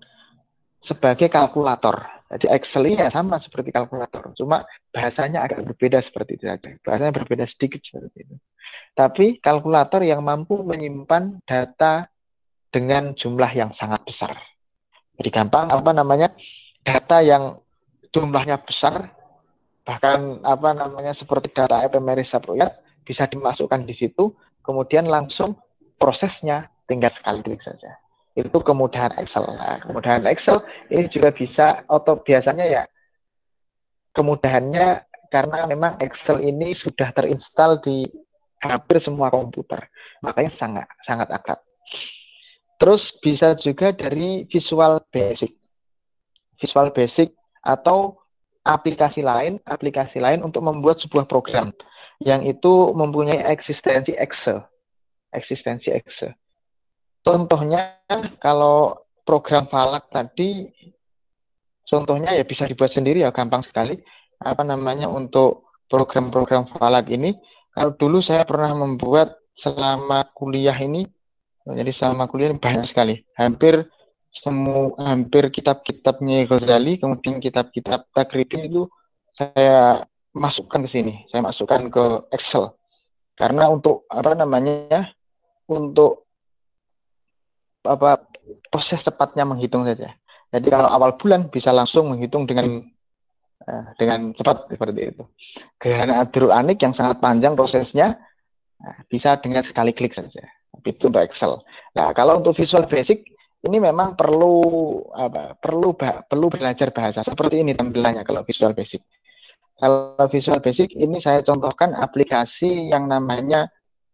[0.82, 2.15] sebagai kalkulator.
[2.26, 6.74] Jadi Excel ini ya sama seperti kalkulator, cuma bahasanya agak berbeda seperti itu saja.
[6.82, 8.34] Bahasanya berbeda sedikit seperti itu.
[8.98, 12.10] Tapi kalkulator yang mampu menyimpan data
[12.74, 14.34] dengan jumlah yang sangat besar.
[15.16, 16.34] Jadi gampang apa namanya?
[16.82, 17.62] Data yang
[18.10, 19.14] jumlahnya besar
[19.86, 22.74] bahkan apa namanya seperti data ephemeris subroyat
[23.06, 24.34] bisa dimasukkan di situ
[24.66, 25.54] kemudian langsung
[25.94, 27.94] prosesnya tinggal sekali klik saja
[28.36, 29.48] itu kemudahan Excel.
[29.48, 30.60] Nah, kemudahan Excel
[30.92, 32.82] ini juga bisa atau biasanya ya
[34.12, 38.04] kemudahannya karena memang Excel ini sudah terinstall di
[38.60, 39.88] hampir semua komputer.
[40.20, 41.60] Makanya sangat sangat akrab.
[42.76, 45.56] Terus bisa juga dari Visual Basic.
[46.60, 47.32] Visual Basic
[47.64, 48.20] atau
[48.64, 51.72] aplikasi lain, aplikasi lain untuk membuat sebuah program.
[52.20, 54.60] Yang itu mempunyai eksistensi Excel.
[55.32, 56.36] Eksistensi Excel.
[57.26, 57.98] Contohnya
[58.38, 60.70] kalau program Falak tadi
[61.82, 63.98] contohnya ya bisa dibuat sendiri ya gampang sekali.
[64.38, 67.34] Apa namanya untuk program-program Falak ini
[67.74, 71.02] kalau dulu saya pernah membuat selama kuliah ini
[71.66, 73.26] jadi selama kuliah ini banyak sekali.
[73.34, 73.90] Hampir
[74.30, 78.86] semua hampir kitab-kitabnya Ghazali, kemudian kitab-kitab Takribi itu
[79.34, 82.70] saya masukkan ke sini, saya masukkan ke Excel.
[83.34, 85.10] Karena untuk apa namanya?
[85.66, 86.25] Untuk
[87.86, 88.22] apa
[88.70, 90.14] proses cepatnya menghitung saja.
[90.50, 92.86] Jadi kalau awal bulan bisa langsung menghitung dengan
[93.66, 95.24] eh, dengan cepat seperti itu.
[95.82, 98.14] Gerhana Adru Anik yang sangat panjang prosesnya
[98.78, 100.46] nah, bisa dengan sekali klik saja.
[100.76, 101.52] Tapi itu untuk Excel.
[101.96, 103.24] Nah, kalau untuk Visual Basic
[103.66, 104.62] ini memang perlu
[105.16, 109.02] apa perlu perlu belajar bahasa seperti ini tampilannya kalau Visual Basic.
[109.76, 113.68] Kalau Visual Basic ini saya contohkan aplikasi yang namanya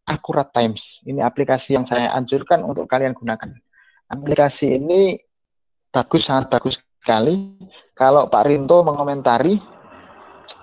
[0.06, 0.82] Accurate Times.
[1.06, 3.54] Ini aplikasi yang saya anjurkan untuk kalian gunakan.
[4.10, 5.16] Aplikasi ini
[5.94, 7.56] bagus sangat bagus sekali.
[7.94, 9.56] Kalau Pak Rinto mengomentari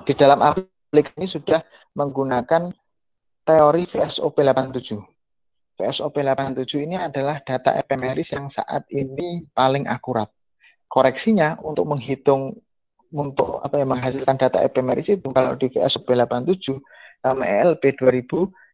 [0.04, 1.60] di dalam aplikasi ini sudah
[1.96, 2.72] menggunakan
[3.48, 5.20] teori VSOP 87
[5.80, 10.28] PSOP 87 ini adalah data ephemeris yang saat ini paling akurat.
[10.92, 12.60] Koreksinya untuk menghitung
[13.16, 16.84] untuk apa yang menghasilkan data ephemeris itu kalau di VSOP 87
[17.24, 18.28] sama ELP 2000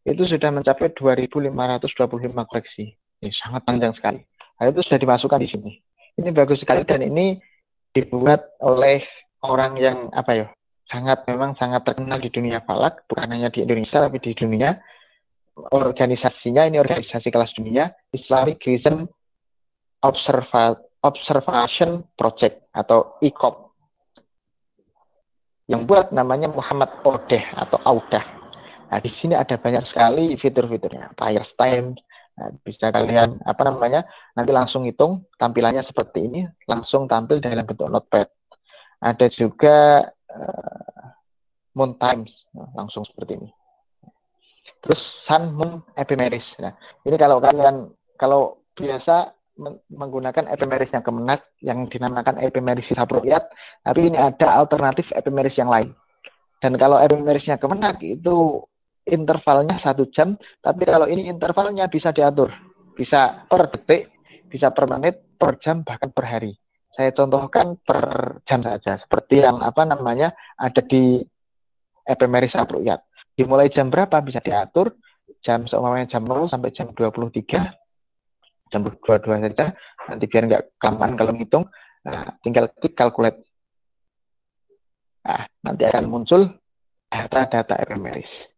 [0.06, 2.94] itu sudah mencapai 2525 koreksi.
[3.20, 4.22] Ini sangat panjang sekali.
[4.62, 5.72] Nah, itu sudah dimasukkan di sini.
[6.16, 7.42] Ini bagus sekali dan ini
[7.92, 9.04] dibuat oleh
[9.44, 10.48] orang yang apa ya
[10.86, 14.78] sangat memang sangat terkenal di dunia falak bukan hanya di Indonesia tapi di dunia
[15.56, 18.62] organisasinya ini organisasi kelas dunia Islamic
[20.04, 23.66] Observa Observation Project atau ICOP
[25.66, 28.22] yang buat namanya Muhammad Odeh atau Audah.
[28.96, 31.20] Nah, di sini ada banyak sekali fitur-fiturnya.
[31.20, 32.00] Fires time,
[32.40, 34.08] nah, bisa kalian apa namanya
[34.40, 38.32] nanti langsung hitung tampilannya seperti ini, langsung tampil dalam bentuk notepad.
[39.04, 41.06] Ada juga uh,
[41.76, 43.52] moon times, nah, langsung seperti ini.
[44.80, 46.72] Terus sun moon ephemeris nah
[47.04, 49.36] ini kalau kalian kalau biasa
[49.92, 53.44] menggunakan ephemeris yang kemenak yang dinamakan ephemeris saproyat
[53.84, 55.92] tapi ini ada alternatif ephemeris yang lain.
[56.64, 58.64] Dan kalau ephemerisnya kemenak itu
[59.06, 62.52] intervalnya satu jam tapi kalau ini intervalnya bisa diatur.
[62.96, 64.12] Bisa per detik
[64.50, 66.54] bisa per menit per jam bahkan per hari.
[66.96, 71.20] Saya contohkan per jam saja seperti yang apa namanya ada di
[72.08, 73.04] ephemeris saproyat
[73.36, 74.24] dimulai jam berapa?
[74.24, 74.96] Bisa diatur.
[75.46, 77.70] Jam seumpamanya jam 0 sampai jam 23
[78.72, 79.78] jam 22 saja.
[80.10, 81.66] Nanti biar nggak kelamaan kalau ngitung.
[82.06, 83.46] Nah, tinggal klik calculate.
[85.26, 86.42] Nah, nanti akan muncul
[87.10, 88.30] data-data ephemeris.
[88.30, 88.55] nah,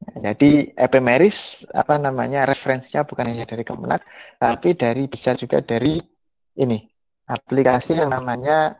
[0.00, 4.00] jadi ephemeris apa namanya referensinya bukan hanya dari Kemenak
[4.40, 6.00] tapi dari bisa juga dari
[6.56, 6.78] ini
[7.28, 8.79] aplikasi yang namanya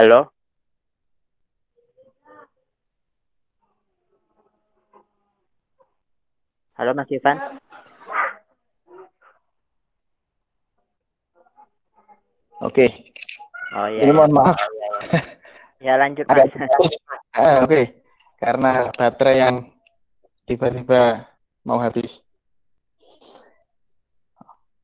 [0.00, 0.32] Halo.
[6.80, 7.36] Halo Mas Ivan.
[12.64, 12.88] Oke.
[13.76, 14.08] Oh iya.
[14.08, 14.56] Ini mohon maaf.
[15.84, 16.96] Ya lanjut Agak Mas.
[17.36, 18.00] Ah, Oke.
[18.40, 19.68] Karena baterai yang
[20.48, 21.28] tiba-tiba
[21.68, 22.08] mau habis.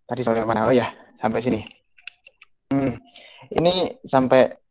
[0.05, 0.69] Tadi sampai mana?
[0.69, 0.93] Oh ya,
[1.25, 1.65] sampai sini.
[2.69, 3.01] Hmm.
[3.49, 4.66] Ini sampai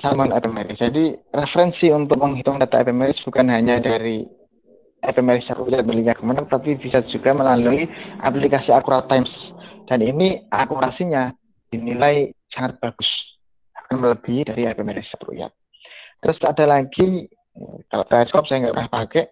[0.00, 0.80] Salmon ephemeris.
[0.80, 4.24] Jadi referensi untuk menghitung data ephemeris bukan hanya dari
[5.04, 7.84] ephemeris rupiah belinya ke mana, tapi bisa juga melalui
[8.24, 9.52] aplikasi Accurate Times.
[9.84, 11.36] Dan ini akurasinya
[11.68, 13.10] dinilai sangat bagus,
[13.76, 15.52] akan melebihi dari ephemeris rupiah.
[16.20, 17.28] Terus ada lagi
[17.92, 19.24] kalau teleskop saya nggak pernah pakai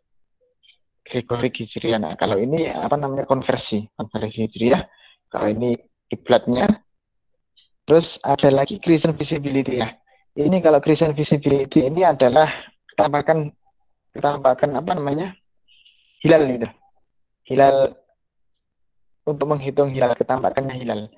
[1.08, 1.96] Gregory Hijriah.
[1.96, 4.84] Nah, kalau ini apa namanya konversi, konversi Hijriah.
[5.32, 5.72] Kalau ini
[6.12, 6.68] kiblatnya.
[7.88, 9.88] Terus ada lagi Christian Visibility ya.
[10.38, 12.46] Ini kalau Christian Visibility ini adalah
[12.94, 13.50] tambahkan
[14.14, 15.34] tambahkan apa namanya
[16.22, 16.68] hilal itu.
[17.50, 17.90] Hilal
[19.26, 21.10] untuk menghitung hilal ketambahkannya hilal.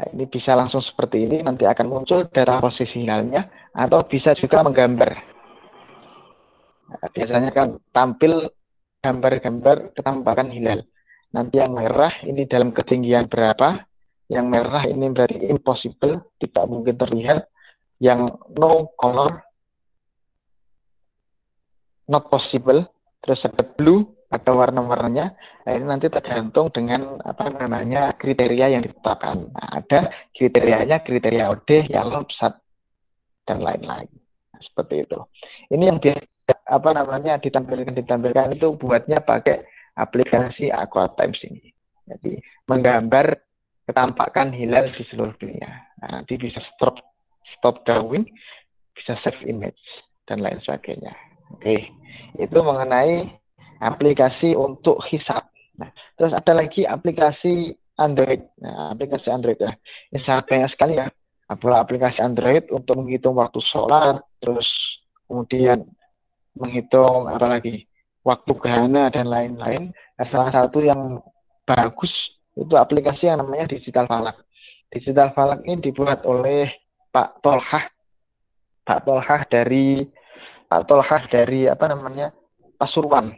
[0.00, 4.66] Nah, ini bisa langsung seperti ini nanti akan muncul darah posisi hilalnya atau bisa juga
[4.66, 5.12] menggambar.
[6.90, 8.50] Nah, biasanya kan tampil
[8.98, 10.82] gambar-gambar ketambahkan hilal.
[11.30, 13.86] Nanti yang merah ini dalam ketinggian berapa,
[14.26, 17.46] yang merah ini berarti impossible, tidak mungkin terlihat.
[18.00, 19.44] Yang no color,
[22.08, 22.88] not possible.
[23.20, 25.36] Terus ada blue, ada warna-warnanya.
[25.66, 29.52] Nah, ini nanti tergantung dengan apa namanya kriteria yang ditetapkan.
[29.52, 32.56] Nah, ada kriterianya, kriteria OD, yellow, pesat,
[33.44, 34.08] dan lain-lain.
[34.54, 35.18] Nah, seperti itu.
[35.68, 39.66] Ini yang biasa apa namanya ditampilkan ditampilkan itu buatnya pakai
[39.98, 41.68] aplikasi Aqua Times ini.
[42.08, 43.36] Jadi menggambar
[43.84, 45.90] ketampakan hilal di seluruh dunia.
[46.00, 47.09] Nah, nanti bisa stop
[47.44, 48.28] stop drawing,
[48.92, 49.80] bisa save image
[50.28, 51.12] dan lain sebagainya.
[51.50, 51.90] Oke,
[52.38, 53.26] itu mengenai
[53.82, 55.50] aplikasi untuk hisap.
[55.80, 58.44] Nah, terus ada lagi aplikasi Android.
[58.60, 59.72] Nah, aplikasi Android ya,
[60.12, 61.08] ini sangat banyak sekali ya.
[61.50, 64.70] Aplikasi Android untuk menghitung waktu sholat, terus
[65.26, 65.82] kemudian
[66.54, 67.90] menghitung apa lagi
[68.22, 69.90] waktu gerhana dan lain-lain.
[69.90, 71.18] Nah, salah satu yang
[71.66, 74.42] bagus itu aplikasi yang namanya Digital Falak.
[74.90, 76.70] Digital Falak ini dibuat oleh
[77.10, 77.84] Pak Tolhah.
[78.86, 80.06] Pak Tolhah dari
[80.70, 82.30] Pak Tolhah dari apa namanya
[82.78, 83.34] Pasuruan.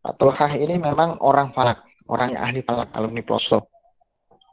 [0.00, 3.66] Pak Tolhah ini memang orang falak, orang yang ahli falak, alumni Ploso.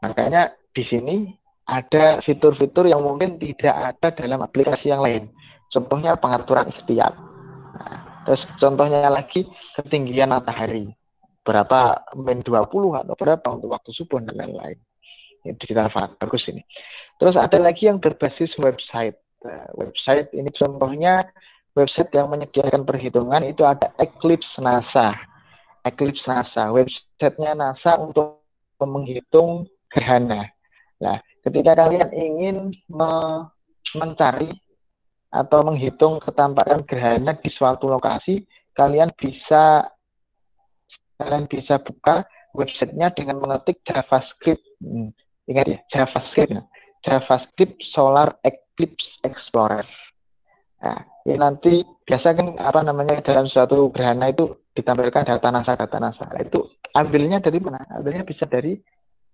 [0.02, 1.30] Makanya di sini
[1.70, 5.30] ada fitur-fitur yang mungkin tidak ada dalam aplikasi yang lain.
[5.72, 7.14] Contohnya pengaturan ikhtiar.
[7.78, 10.92] Nah, terus contohnya lagi ketinggian matahari.
[11.46, 14.80] Berapa min 20 atau berapa untuk waktu subuh dan lain-lain.
[15.44, 16.64] Digital bagus ini.
[17.20, 19.20] Terus ada lagi yang berbasis website.
[19.44, 21.20] Nah, website ini contohnya
[21.76, 25.12] website yang menyediakan perhitungan itu ada Eclipse NASA.
[25.84, 28.40] Eclipse NASA, websitenya NASA untuk
[28.80, 30.48] menghitung gerhana.
[31.04, 33.12] Nah, ketika kalian ingin me
[33.94, 34.50] mencari
[35.28, 39.86] atau menghitung ketampakan gerhana di suatu lokasi, kalian bisa
[41.20, 44.64] kalian bisa buka websitenya dengan mengetik JavaScript.
[45.50, 46.52] Ingat ya, JavaScript.
[46.52, 46.64] Ya.
[47.04, 49.84] JavaScript Solar Eclipse Explorer.
[50.84, 55.98] Nah, ini nanti biasa kan apa namanya dalam suatu gerhana itu ditampilkan data NASA data
[56.00, 56.28] NASA.
[56.28, 56.60] Nah, itu
[56.96, 57.84] ambilnya dari mana?
[57.92, 58.76] Ambilnya bisa dari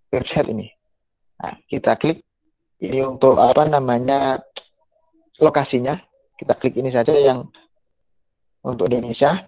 [0.09, 0.69] website ini.
[1.41, 2.25] Nah, kita klik
[2.81, 4.41] ini untuk apa namanya
[5.41, 5.97] lokasinya.
[6.37, 7.49] Kita klik ini saja yang
[8.65, 9.45] untuk Indonesia.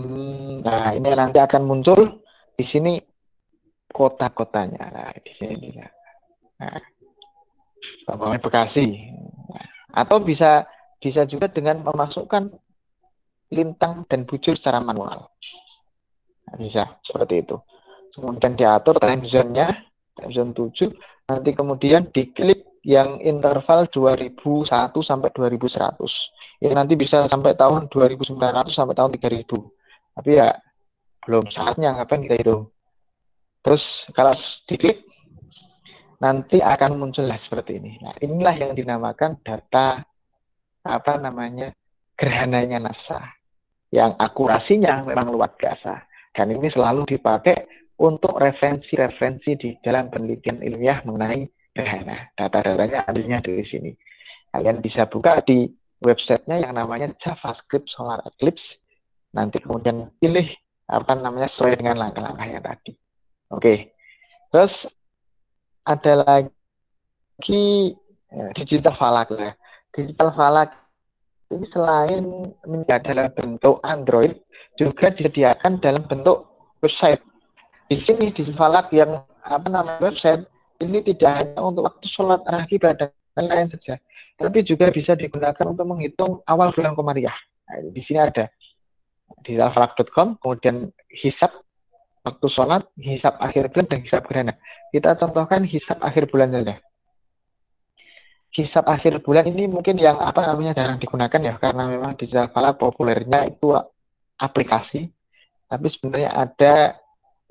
[0.00, 2.24] Hmm, nah, ini nanti akan muncul
[2.56, 3.09] di sini
[3.90, 4.84] kota-kotanya.
[4.90, 5.68] Nah, di sini.
[6.58, 6.80] Nah,
[8.06, 8.86] Kabupaten Bekasi.
[9.90, 10.66] Atau bisa
[11.00, 12.52] bisa juga dengan memasukkan
[13.50, 15.26] lintang dan bujur secara manual.
[16.46, 17.56] Nah, bisa seperti itu.
[18.14, 19.86] Kemudian diatur time zone-nya,
[20.18, 20.90] time zone 7,
[21.30, 24.34] nanti kemudian diklik yang interval 2001
[25.04, 25.94] sampai 2100.
[26.60, 29.56] Ini nanti bisa sampai tahun 2900 sampai tahun 3000.
[30.16, 30.52] Tapi ya
[31.24, 32.72] belum saatnya ngapain kita hitung.
[33.60, 34.32] Terus kalau
[34.64, 35.04] diklik
[36.20, 37.96] nanti akan muncullah seperti ini.
[38.00, 40.04] Nah, inilah yang dinamakan data
[40.80, 41.72] apa namanya
[42.16, 43.20] gerhananya NASA
[43.92, 47.68] yang akurasinya memang luar biasa dan ini selalu dipakai
[48.00, 51.44] untuk referensi-referensi di dalam penelitian ilmiah mengenai
[51.76, 52.32] gerhana.
[52.32, 53.92] Data-datanya ambilnya dari sini.
[54.50, 55.68] Kalian bisa buka di
[56.00, 58.80] websitenya yang namanya JavaScript Solar Eclipse.
[59.36, 60.48] Nanti kemudian pilih
[60.90, 62.96] apa namanya sesuai dengan langkah-langkah yang tadi.
[63.50, 63.92] Oke.
[64.50, 64.86] Terus
[65.86, 67.94] ada lagi
[68.30, 69.58] Ya, digital falak lah.
[69.90, 70.70] Digital falak
[71.50, 74.38] ini selain menjadi dalam bentuk Android
[74.78, 76.46] juga disediakan dalam bentuk
[76.78, 77.18] website.
[77.90, 80.46] Di sini di falak yang apa namanya website
[80.78, 83.98] ini tidak hanya untuk waktu sholat akibat dan lain-lain saja,
[84.38, 87.34] tapi juga bisa digunakan untuk menghitung awal bulan komariah.
[87.66, 88.46] Nah, di sini ada
[89.42, 91.50] di falak.com, kemudian hisap
[92.20, 94.54] waktu sholat, hisap akhir bulan, dan hisap gerhana.
[94.92, 96.76] Kita contohkan hisap akhir bulan saja
[98.50, 102.82] hisap akhir bulan ini mungkin yang apa namanya jarang digunakan ya karena memang digital falak
[102.82, 103.78] populernya itu
[104.34, 105.06] aplikasi
[105.70, 106.74] tapi sebenarnya ada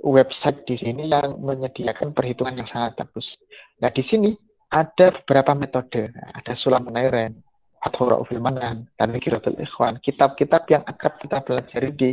[0.04, 3.36] website di sini yang menyediakan perhitungan yang sangat bagus.
[3.80, 4.36] Nah di sini
[4.68, 7.40] ada beberapa metode, ada sulam menairen,
[7.80, 12.10] atau filmanan, dan kiratul ikhwan, kitab-kitab yang akrab kita pelajari di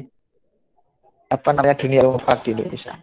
[1.27, 2.95] apa namanya dunia umum di Indonesia.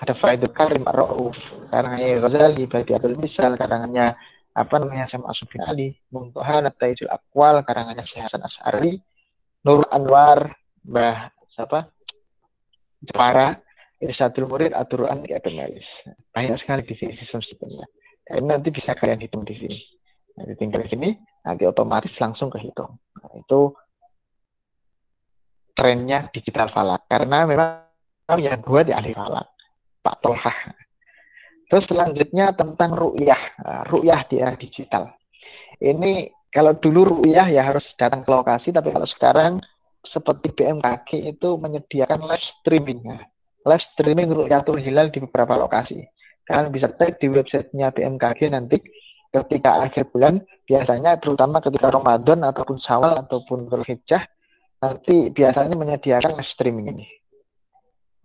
[0.00, 1.36] Ada Faidul Karim Ar-Rauf,
[1.68, 4.16] karangannya Ghazali, Badiatul Misal, karangannya
[4.56, 8.96] apa namanya sama Asufin Ali, Muntaha Nataijul Akwal, karangannya Syekh Hasan Asy'ari,
[9.60, 10.56] Nur Anwar,
[10.88, 11.92] Mbah siapa?
[13.04, 13.60] Jepara,
[14.00, 15.88] Irsyadul Murid, Aturan Malis.
[16.32, 17.84] Banyak sekali di sini sistem-sistemnya.
[18.24, 19.78] Dan nanti bisa kalian hitung di sini.
[20.40, 21.10] Nanti tinggal di sini,
[21.44, 22.96] nanti otomatis langsung kehitung.
[22.96, 23.76] Nah, itu
[25.80, 27.08] trennya digital falak.
[27.08, 27.88] Karena memang
[28.36, 29.48] yang buat di ahli falak.
[30.04, 30.58] Pak Tolhah.
[31.70, 35.14] Terus selanjutnya tentang ru'yah, nah, ru'yah di era digital.
[35.78, 39.52] Ini kalau dulu ru'yah ya harus datang ke lokasi, tapi kalau sekarang
[40.02, 43.06] seperti BMKG itu menyediakan live streaming.
[43.62, 46.02] Live streaming ru'yatul hilal di beberapa lokasi.
[46.42, 48.82] Kalian bisa cek di websitenya BMKG nanti
[49.30, 54.26] ketika akhir bulan, biasanya terutama ketika Ramadan ataupun Syawal ataupun Dzulhijjah,
[54.80, 57.06] nanti biasanya menyediakan streaming ini.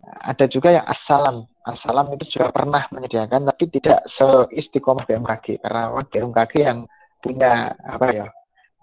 [0.06, 6.52] Ada juga yang assalam Asalam itu juga pernah menyediakan tapi tidak seistiqomah BMKG karena BMKG
[6.62, 6.86] yang
[7.18, 8.26] punya apa ya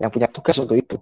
[0.03, 0.99] yang punya tugas untuk itu.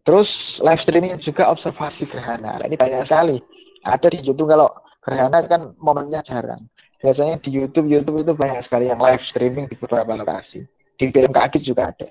[0.00, 2.56] Terus live streaming juga observasi gerhana.
[2.56, 3.36] Nah, ini banyak sekali.
[3.84, 4.72] Ada di YouTube kalau
[5.04, 6.64] gerhana kan momennya jarang.
[7.04, 10.64] Biasanya di YouTube YouTube itu banyak sekali yang live streaming di beberapa lokasi.
[10.96, 12.08] Di BMKG juga ada.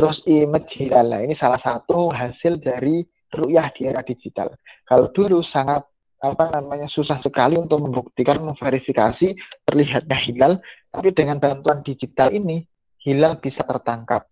[0.00, 1.12] Terus image hilal.
[1.12, 3.04] Nah, ini salah satu hasil dari
[3.36, 4.48] ru'yah di era digital.
[4.88, 5.84] Kalau dulu sangat
[6.20, 10.52] apa namanya susah sekali untuk membuktikan memverifikasi terlihatnya hilal
[10.92, 12.60] tapi dengan bantuan digital ini
[13.00, 14.28] hilal bisa tertangkap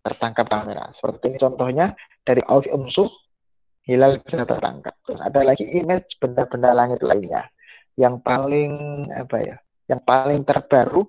[0.00, 1.86] tertangkap kamera seperti ini contohnya
[2.24, 3.12] dari Auf Umsu
[3.84, 7.44] hilal bisa tertangkap terus ada lagi image benda-benda langit lainnya
[8.00, 9.56] yang paling apa ya
[9.92, 11.04] yang paling terbaru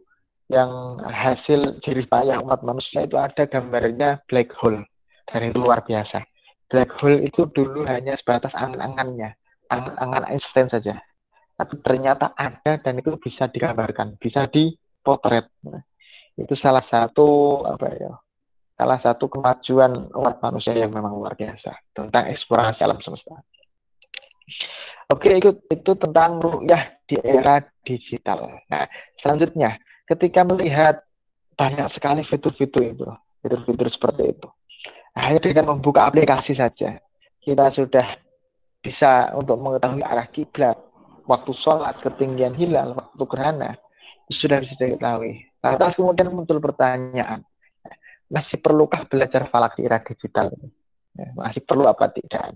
[0.48, 4.88] yang hasil jerih payah umat manusia itu ada gambarnya black hole
[5.28, 6.24] dari luar biasa
[6.72, 9.36] black hole itu dulu hanya sebatas angan-angannya
[9.72, 11.00] angan-angan Einstein saja.
[11.58, 15.50] Tapi ternyata ada dan itu bisa digambarkan, bisa dipotret.
[16.38, 18.14] Itu salah satu apa ya?
[18.78, 23.42] Salah satu kemajuan umat manusia yang memang luar biasa tentang eksplorasi alam semesta.
[25.10, 28.62] Oke, itu itu tentang ru'yah di era digital.
[28.70, 28.86] Nah,
[29.18, 31.04] selanjutnya ketika melihat
[31.60, 33.08] banyak sekali fitur-fitur itu,
[33.44, 34.48] fitur-fitur seperti itu.
[35.18, 37.02] Hanya dengan membuka aplikasi saja,
[37.42, 38.22] kita sudah
[38.80, 40.78] bisa untuk mengetahui arah kiblat,
[41.26, 43.72] waktu sholat, ketinggian hilal, waktu gerhana,
[44.30, 45.50] sudah bisa diketahui.
[45.60, 47.42] Lantas kemudian muncul pertanyaan,
[48.30, 50.70] masih perlukah belajar falak di era digital ini?
[51.18, 52.54] Ya, masih perlu apa tidak?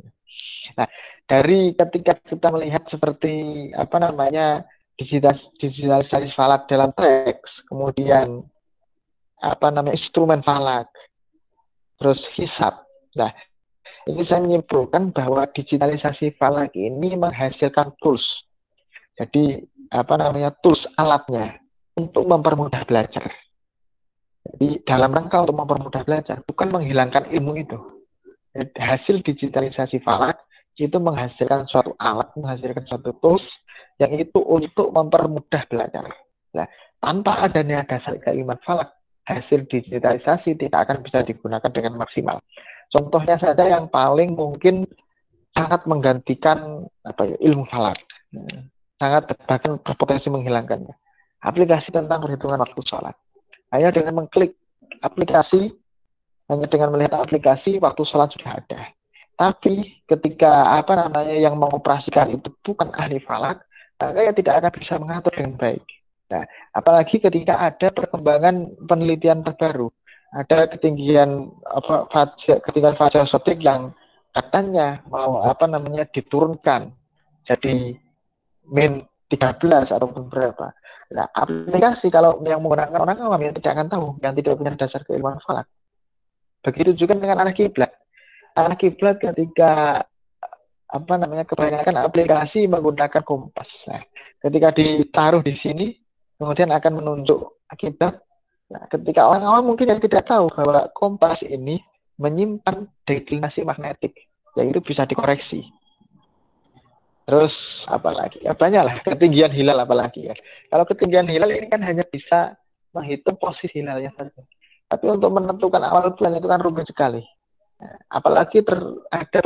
[0.77, 0.87] Nah,
[1.25, 3.33] dari ketika kita melihat seperti
[3.73, 8.43] apa namanya digitalisasi falak dalam teks, kemudian
[9.41, 10.89] apa namanya instrumen falak,
[11.97, 12.85] terus hisap.
[13.17, 13.33] Nah,
[14.05, 18.25] ini saya menyimpulkan bahwa digitalisasi falak ini menghasilkan tools.
[19.17, 19.61] Jadi
[19.91, 21.59] apa namanya tools alatnya
[21.97, 23.29] untuk mempermudah belajar.
[24.41, 27.77] Jadi dalam rangka untuk mempermudah belajar bukan menghilangkan ilmu itu.
[28.75, 30.41] Hasil digitalisasi falak
[30.79, 33.45] itu menghasilkan suatu alat, menghasilkan suatu tools
[34.01, 36.09] yang itu untuk mempermudah belajar.
[36.57, 36.65] Nah,
[36.97, 38.97] tanpa adanya dasar keiman falak,
[39.29, 42.41] hasil digitalisasi tidak akan bisa digunakan dengan maksimal.
[42.89, 44.89] Contohnya saja yang paling mungkin
[45.53, 48.01] sangat menggantikan apa ya, ilmu falak.
[48.97, 50.97] Sangat bahkan berpotensi menghilangkannya.
[51.41, 53.15] Aplikasi tentang perhitungan waktu sholat.
[53.73, 54.57] Hanya dengan mengklik
[55.01, 55.73] aplikasi,
[56.51, 58.93] hanya dengan melihat aplikasi, waktu sholat sudah ada.
[59.39, 63.65] Tapi ketika apa namanya yang mengoperasikan itu bukan ahli falak,
[64.01, 65.83] maka ya tidak akan bisa mengatur dengan baik.
[66.31, 66.43] Nah,
[66.73, 69.91] apalagi ketika ada perkembangan penelitian terbaru
[70.31, 73.91] ada ketinggian apa fajar ketinggian fajar sotik yang
[74.31, 76.95] katanya mau apa namanya diturunkan
[77.43, 77.99] jadi
[78.71, 80.71] min 13 ataupun berapa.
[81.11, 85.03] Nah, aplikasi kalau yang menggunakan orang awam yang tidak akan tahu, yang tidak punya dasar
[85.03, 85.67] keilmuan falak.
[86.63, 87.91] Begitu juga dengan anak kiblat.
[88.55, 90.03] Anak kiblat ketika
[90.91, 93.67] apa namanya kebanyakan aplikasi menggunakan kompas.
[93.87, 94.03] Nah,
[94.43, 95.87] ketika ditaruh di sini,
[96.35, 98.19] kemudian akan menunjuk kiblat.
[98.67, 101.79] Nah, ketika orang awam mungkin yang tidak tahu bahwa kompas ini
[102.19, 104.27] menyimpan deklinasi magnetik,
[104.59, 105.63] yaitu bisa dikoreksi.
[107.23, 108.43] Terus apalagi?
[108.43, 110.35] Ya banyak lah ketinggian hilal apalagi ya.
[110.67, 112.59] Kalau ketinggian hilal ini kan hanya bisa
[112.91, 114.43] menghitung posisi hilalnya saja.
[114.91, 117.23] Tapi untuk menentukan awal bulan itu kan rumit sekali.
[117.79, 118.75] Nah, apalagi ter,
[119.07, 119.39] ada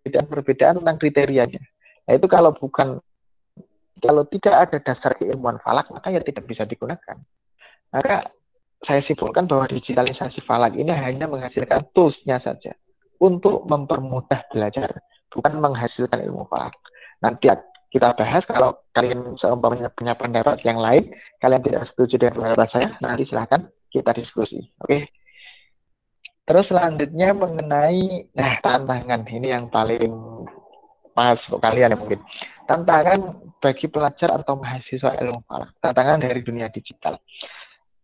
[0.00, 1.62] perbedaan-perbedaan tentang kriterianya.
[2.08, 2.98] Nah, itu kalau bukan
[4.00, 7.20] kalau tidak ada dasar keilmuan falak maka ya tidak bisa digunakan.
[7.92, 8.32] Maka
[8.80, 12.72] saya simpulkan bahwa digitalisasi falak ini hanya menghasilkan toolsnya saja
[13.20, 16.72] untuk mempermudah belajar, bukan menghasilkan ilmu falak.
[17.20, 17.52] Nanti
[17.92, 21.12] kita bahas kalau kalian seumpamanya punya pendapat yang lain,
[21.44, 24.64] kalian tidak setuju dengan pendapat saya, nanti silahkan kita diskusi.
[24.80, 24.88] Oke.
[24.88, 25.02] Okay?
[26.50, 30.10] Terus selanjutnya mengenai nah tantangan ini yang paling
[31.14, 32.18] pas untuk kalian ya mungkin.
[32.66, 35.78] Tantangan bagi pelajar atau mahasiswa ilmu falak.
[35.78, 37.22] Tantangan dari dunia digital.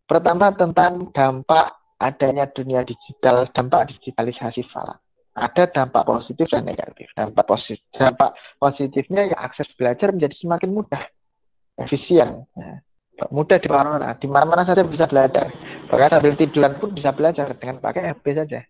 [0.07, 5.03] Pertama tentang dampak adanya dunia digital, dampak digitalisasi falak
[5.37, 7.13] ada dampak positif dan negatif.
[7.13, 11.03] Dampak positif, dampak positifnya ya akses belajar menjadi semakin mudah,
[11.77, 12.81] efisien, ya.
[13.29, 15.53] mudah di mana-mana, di mana-mana saja bisa belajar.
[15.87, 18.61] Bahkan sambil tiduran pun bisa belajar dengan pakai HP saja.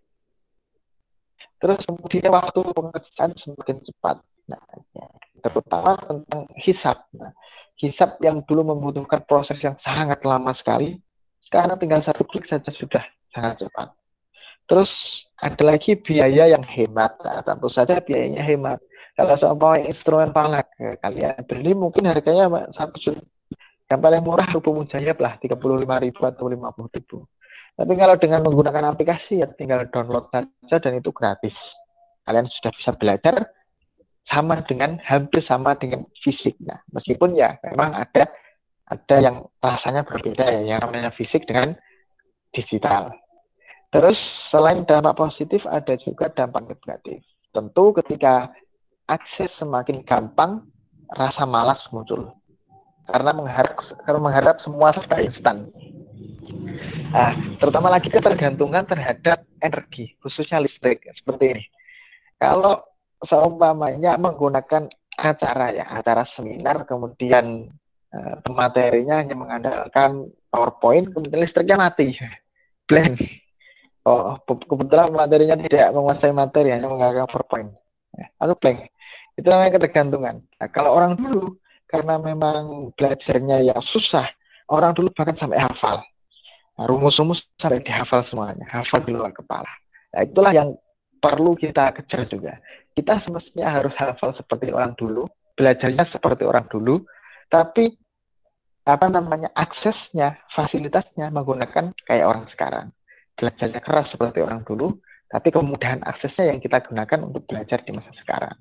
[1.56, 4.16] Terus kemudian waktu pengerjaan semakin cepat.
[4.46, 4.62] Nah,
[4.94, 5.06] ya.
[5.42, 7.08] terutama tentang hisap.
[7.16, 7.32] Nah,
[7.80, 11.00] hisap yang dulu membutuhkan proses yang sangat lama sekali,
[11.48, 13.02] sekarang tinggal satu klik saja sudah
[13.32, 13.88] sangat cepat.
[14.66, 17.16] Terus ada lagi biaya yang hemat.
[17.22, 18.78] Nah, tentu saja biayanya hemat.
[19.16, 19.56] Kalau soal
[19.88, 22.52] instrumen falak, ya, kalian beli mungkin harganya
[23.00, 23.24] juta.
[23.86, 27.16] Yang paling murah rupa mujayab lah, 35 ribu atau 50 ribu.
[27.76, 31.54] Tapi kalau dengan menggunakan aplikasi ya tinggal download saja dan itu gratis.
[32.24, 33.52] Kalian sudah bisa belajar
[34.26, 36.58] sama dengan hampir sama dengan fisik.
[36.64, 38.26] Nah, meskipun ya memang ada
[38.90, 41.78] ada yang rasanya berbeda ya, yang namanya fisik dengan
[42.50, 43.14] digital.
[43.94, 44.18] Terus
[44.50, 47.22] selain dampak positif ada juga dampak negatif.
[47.54, 48.50] Tentu ketika
[49.06, 50.66] akses semakin gampang,
[51.12, 52.34] rasa malas muncul.
[53.06, 55.70] Karena mengharap karena mengharap semua serba instan.
[57.14, 57.32] Nah,
[57.62, 61.64] terutama lagi ketergantungan terhadap energi, khususnya listrik seperti ini.
[62.36, 62.82] Kalau
[63.22, 67.70] seumpamanya menggunakan acara ya, acara seminar, kemudian
[68.12, 72.12] uh, materinya hanya mengandalkan PowerPoint, kemudian listriknya mati,
[72.84, 73.22] blank.
[74.06, 77.70] Oh kebetulan materinya tidak menguasai materi hanya menggunakan PowerPoint.
[78.38, 78.92] Atau blank.
[79.36, 80.36] Itu namanya ketergantungan.
[80.42, 81.56] Nah, kalau orang dulu
[81.86, 84.26] karena memang belajarnya ya susah.
[84.66, 86.02] Orang dulu bahkan sampai hafal.
[86.76, 88.66] Nah, rumus-rumus sampai dihafal semuanya.
[88.68, 89.70] Hafal di luar kepala.
[90.12, 90.74] Nah, itulah yang
[91.22, 92.58] perlu kita kejar juga.
[92.92, 95.24] Kita semestinya harus hafal seperti orang dulu
[95.56, 97.02] belajarnya seperti orang dulu
[97.48, 97.96] tapi
[98.86, 102.86] apa namanya aksesnya fasilitasnya menggunakan kayak orang sekarang.
[103.34, 108.14] Belajarnya keras seperti orang dulu, tapi kemudahan aksesnya yang kita gunakan untuk belajar di masa
[108.14, 108.54] sekarang.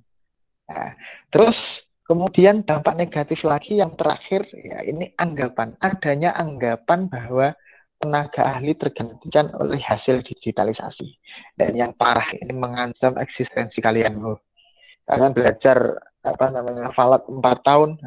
[0.65, 0.97] Nah,
[1.29, 7.57] terus kemudian dampak negatif lagi yang terakhir ya ini anggapan adanya anggapan bahwa
[7.99, 11.17] tenaga ahli tergantikan oleh hasil digitalisasi
[11.57, 14.39] dan yang parah ini mengancam eksistensi kalian loh.
[15.05, 15.77] Karena belajar
[16.25, 17.97] apa namanya falak empat tahun,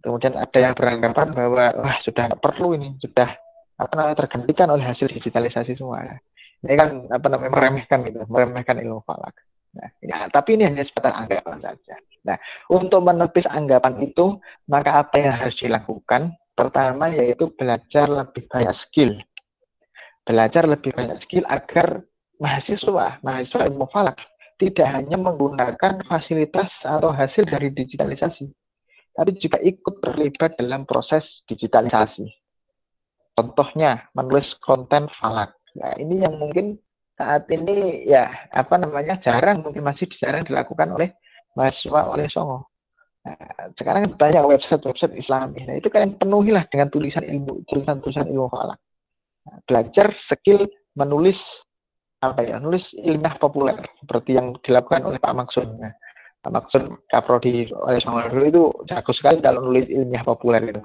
[0.00, 3.28] kemudian ada yang beranggapan bahwa wah sudah perlu ini sudah
[3.76, 6.20] apa namanya tergantikan oleh hasil digitalisasi semua.
[6.64, 9.36] Ini kan apa namanya meremehkan gitu, meremehkan ilmu falak.
[9.74, 11.94] Nah, ya, tapi ini hanya sebatas anggapan saja.
[12.24, 12.38] Nah,
[12.70, 14.38] untuk menepis anggapan itu,
[14.70, 16.32] maka apa yang harus dilakukan?
[16.54, 19.18] Pertama yaitu belajar lebih banyak skill.
[20.22, 22.06] Belajar lebih banyak skill agar
[22.38, 24.16] mahasiswa, mahasiswa ilmu falak
[24.54, 28.46] tidak hanya menggunakan fasilitas atau hasil dari digitalisasi,
[29.12, 32.30] tapi juga ikut terlibat dalam proses digitalisasi.
[33.34, 35.58] Contohnya menulis konten falak.
[35.74, 36.78] Nah, ini yang mungkin
[37.14, 41.14] saat ini ya apa namanya jarang mungkin masih jarang dilakukan oleh
[41.54, 42.74] mahasiswa oleh Songo.
[43.24, 45.64] Nah, sekarang banyak website-website Islami.
[45.64, 48.76] Nah, itu kalian penuhilah dengan tulisan ilmu, tulisan-tulisan ilmu falak.
[49.48, 51.40] Nah, belajar skill menulis
[52.20, 55.66] apa ya, nulis ilmiah populer seperti yang dilakukan oleh Pak Maksud.
[55.80, 55.92] Nah,
[56.44, 60.82] Pak Maksud Kaprodi oleh Songo dulu itu jago sekali kalau nulis ilmiah populer itu.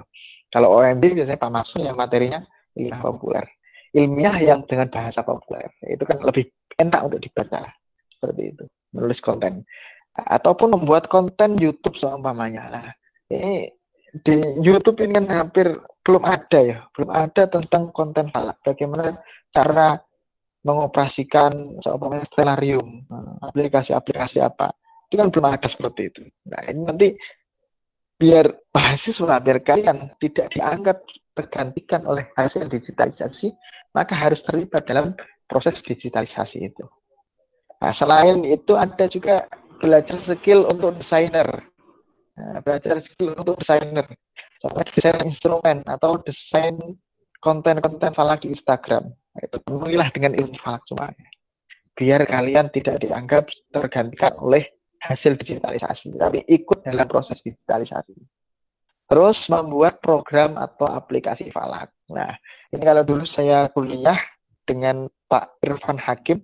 [0.48, 2.40] Kalau OMB biasanya Pak Maksud yang materinya
[2.72, 3.44] ilmiah populer.
[3.90, 5.66] Ilmiah yang dengan bahasa populer.
[5.82, 6.46] Itu kan lebih
[6.78, 7.66] enak untuk dibaca.
[8.14, 8.64] Seperti itu.
[8.94, 9.66] Menulis konten.
[10.14, 12.70] Ataupun membuat konten YouTube seumpamanya.
[12.70, 12.88] Nah,
[13.30, 13.70] ini
[14.22, 15.70] di YouTube ini kan hampir
[16.02, 18.58] belum ada ya, belum ada tentang konten falak.
[18.66, 19.18] Bagaimana
[19.54, 19.98] cara
[20.66, 23.06] mengoperasikan seumpamanya Stellarium,
[23.40, 24.74] aplikasi-aplikasi apa.
[25.08, 26.22] Itu kan belum ada seperti itu.
[26.46, 27.08] Nah, ini nanti
[28.20, 31.00] biar mahasiswa, biar kalian tidak dianggap
[31.40, 33.56] tergantikan oleh hasil digitalisasi,
[33.96, 35.16] maka harus terlibat dalam
[35.48, 36.84] proses digitalisasi itu.
[37.80, 39.48] Nah, selain itu ada juga
[39.80, 41.48] belajar skill untuk desainer.
[42.36, 44.04] Nah, belajar skill untuk desainer.
[44.60, 46.76] Contohnya desain instrumen atau desain
[47.40, 49.08] konten-konten falak di Instagram.
[49.08, 51.28] Nah, itu penuhilah dengan ilmu falak semuanya.
[51.96, 54.68] Biar kalian tidak dianggap tergantikan oleh
[55.00, 58.12] hasil digitalisasi, tapi ikut dalam proses digitalisasi.
[59.10, 61.90] Terus membuat program atau aplikasi falak.
[62.14, 62.30] Nah,
[62.70, 64.22] ini kalau dulu saya kuliah
[64.62, 66.38] dengan Pak Irfan Hakim,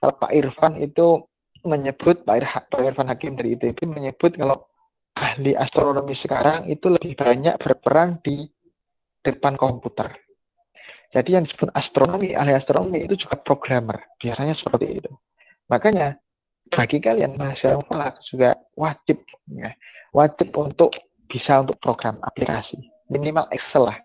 [0.00, 1.28] kalau Pak Irfan itu
[1.68, 4.72] menyebut Pak, Irha, Pak Irfan Hakim dari ITB menyebut kalau
[5.18, 8.48] ahli astronomi sekarang itu lebih banyak berperan di
[9.20, 10.14] depan komputer.
[11.12, 14.00] Jadi yang disebut astronomi, ahli astronomi itu juga programmer.
[14.20, 15.12] Biasanya seperti itu.
[15.68, 16.16] Makanya
[16.68, 19.72] bagi kalian mahasiswa falak juga wajib ya,
[20.12, 20.92] wajib untuk
[21.28, 22.80] bisa untuk program aplikasi
[23.12, 23.98] minimal Excel lah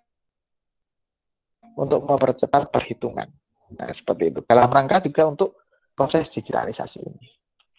[1.74, 3.28] untuk mempercepat perhitungan.
[3.74, 4.39] Nah, seperti itu.
[4.45, 5.49] Dalam rangka juga untuk
[5.97, 7.28] proses digitalisasi ini.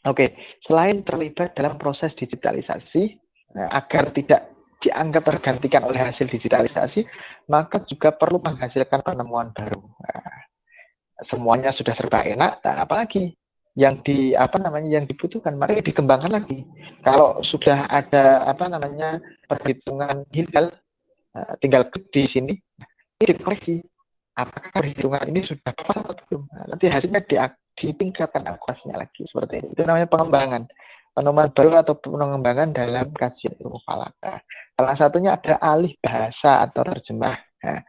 [0.05, 0.37] Oke,
[0.67, 3.15] selain terlibat dalam proses digitalisasi,
[3.57, 4.51] nah, agar tidak
[4.83, 7.09] dianggap tergantikan oleh hasil digitalisasi,
[7.49, 9.81] maka juga perlu menghasilkan penemuan baru.
[9.81, 10.37] Nah,
[11.25, 13.33] semuanya sudah serba enak, tak apalagi
[13.75, 16.63] yang di apa namanya yang dibutuhkan mari dikembangkan lagi
[17.03, 19.19] kalau sudah ada apa namanya
[19.51, 20.71] perhitungan hilal
[21.35, 22.55] nah, tinggal di sini
[23.19, 23.83] ini dikoreksi
[24.39, 27.37] apakah perhitungan ini sudah pas atau belum nah, nanti hasilnya di
[27.75, 29.69] ditingkatkan akurasinya lagi seperti itu.
[29.75, 30.63] Itu namanya pengembangan.
[31.15, 34.15] Penemuan baru atau pengembangan dalam kajian ilmu falak.
[34.75, 37.39] Salah satunya ada alih bahasa atau terjemah.
[37.63, 37.81] Nah,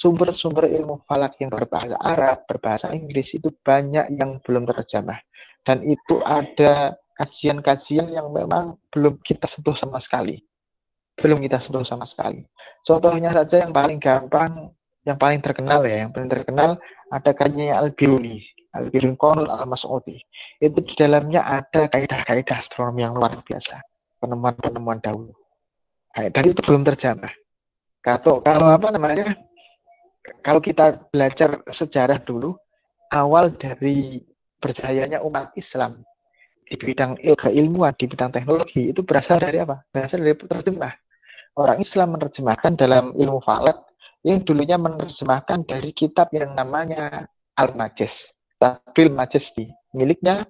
[0.00, 5.20] sumber-sumber ilmu falak yang berbahasa Arab, berbahasa Inggris itu banyak yang belum terjemah.
[5.60, 10.40] Dan itu ada kajian-kajian yang memang belum kita sentuh sama sekali.
[11.20, 12.40] Belum kita sentuh sama sekali.
[12.80, 14.72] Contohnya saja yang paling gampang,
[15.04, 16.80] yang paling terkenal ya, yang paling terkenal
[17.12, 18.40] ada kajiannya Al-Biruni
[18.70, 20.16] Al-Birun Al-Mas'udi.
[20.62, 23.82] Itu di dalamnya ada kaidah-kaidah astronomi yang luar biasa.
[24.22, 25.34] Penemuan-penemuan dahulu.
[26.14, 27.34] Dan itu belum terjamah.
[28.00, 29.36] Kalau, kalau apa namanya,
[30.42, 32.54] kalau kita belajar sejarah dulu,
[33.10, 34.22] awal dari
[34.60, 36.04] berjayanya umat Islam
[36.70, 39.82] di bidang il keilmuan, di bidang teknologi, itu berasal dari apa?
[39.90, 40.94] Berasal dari terjemah.
[41.58, 43.90] Orang Islam menerjemahkan dalam ilmu falak
[44.22, 47.26] yang dulunya menerjemahkan dari kitab yang namanya
[47.58, 48.30] Al-Majaz.
[48.60, 49.66] Tabil Majesty
[49.96, 50.46] miliknya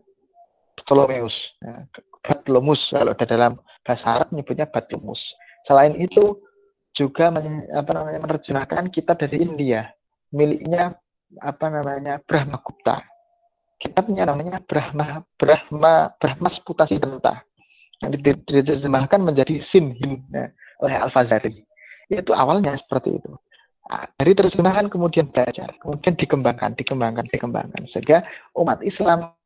[0.77, 1.33] Ptolemeus.
[1.65, 1.89] Ya,
[2.21, 5.21] Batlomus kalau ada dalam bahasa Arab menyebutnya Batlomus.
[5.65, 6.37] Selain itu
[6.91, 9.91] juga men, apa namanya menerjemahkan kitab dari India
[10.35, 10.95] miliknya
[11.39, 13.03] apa namanya Brahma Gupta.
[13.81, 17.43] Kitabnya namanya Brahma Brahma Brahma Sputasi Denta.
[18.01, 20.49] Yang diterjemahkan menjadi Sinhin ya,
[20.81, 21.61] oleh Al-Fazari.
[22.09, 23.31] Itu awalnya seperti itu.
[23.91, 27.83] Nah, dari terjemahan kemudian belajar, kemudian dikembangkan, dikembangkan, dikembangkan.
[27.93, 28.25] Sehingga
[28.57, 29.37] umat Islam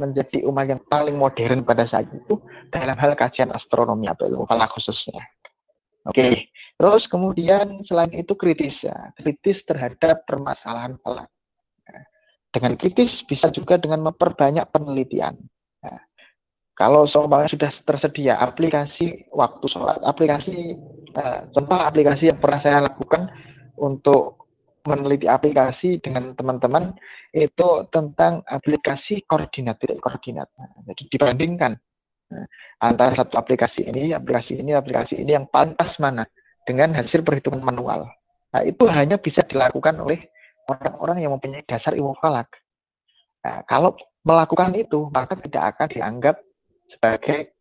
[0.00, 2.40] menjadi umat yang paling modern pada saat itu
[2.72, 5.20] dalam hal kajian astronomi atau ilmu falak khususnya.
[6.04, 6.32] Oke, okay.
[6.76, 11.32] terus kemudian selain itu kritis ya, kritis terhadap permasalahan falak.
[12.54, 15.34] Dengan kritis bisa juga dengan memperbanyak penelitian.
[15.82, 15.98] Nah,
[16.78, 20.78] kalau seumpamanya sudah tersedia aplikasi waktu sholat, aplikasi
[21.18, 23.26] uh, contoh aplikasi yang pernah saya lakukan
[23.74, 24.44] untuk
[24.84, 26.92] meneliti aplikasi dengan teman-teman
[27.32, 30.46] itu tentang aplikasi koordinat titik koordinat.
[30.54, 31.74] Nah, jadi dibandingkan
[32.80, 36.26] antara satu aplikasi ini, aplikasi ini, aplikasi ini yang pantas mana
[36.64, 38.08] dengan hasil perhitungan manual.
[38.54, 40.30] Nah, itu hanya bisa dilakukan oleh
[40.70, 42.48] orang-orang yang mempunyai dasar ilmu falak.
[43.44, 46.36] Nah, kalau melakukan itu, maka tidak akan dianggap
[46.88, 47.52] sebagai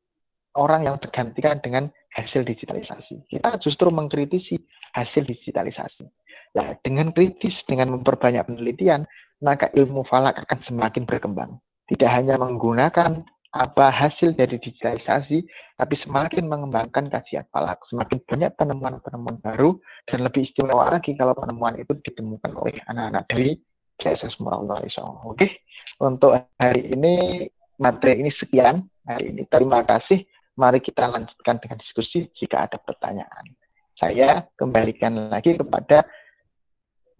[0.56, 3.26] orang yang tergantikan dengan hasil digitalisasi.
[3.26, 4.62] Kita justru mengkritisi
[4.94, 6.06] hasil digitalisasi.
[6.54, 9.10] Nah, dengan kritis, dengan memperbanyak penelitian,
[9.42, 11.58] maka ilmu falak akan semakin berkembang.
[11.90, 15.46] Tidak hanya menggunakan apa hasil dari digitalisasi,
[15.78, 19.78] tapi semakin mengembangkan kajian falak, semakin banyak penemuan-penemuan baru,
[20.10, 23.54] dan lebih istimewa lagi kalau penemuan itu ditemukan oleh anak-anak dari
[24.02, 24.82] CSS Murallah
[25.30, 25.62] Oke,
[26.02, 27.46] untuk hari ini
[27.78, 29.46] materi ini sekian hari ini.
[29.46, 30.26] Terima kasih.
[30.58, 33.54] Mari kita lanjutkan dengan diskusi jika ada pertanyaan.
[33.98, 36.06] Saya kembalikan lagi kepada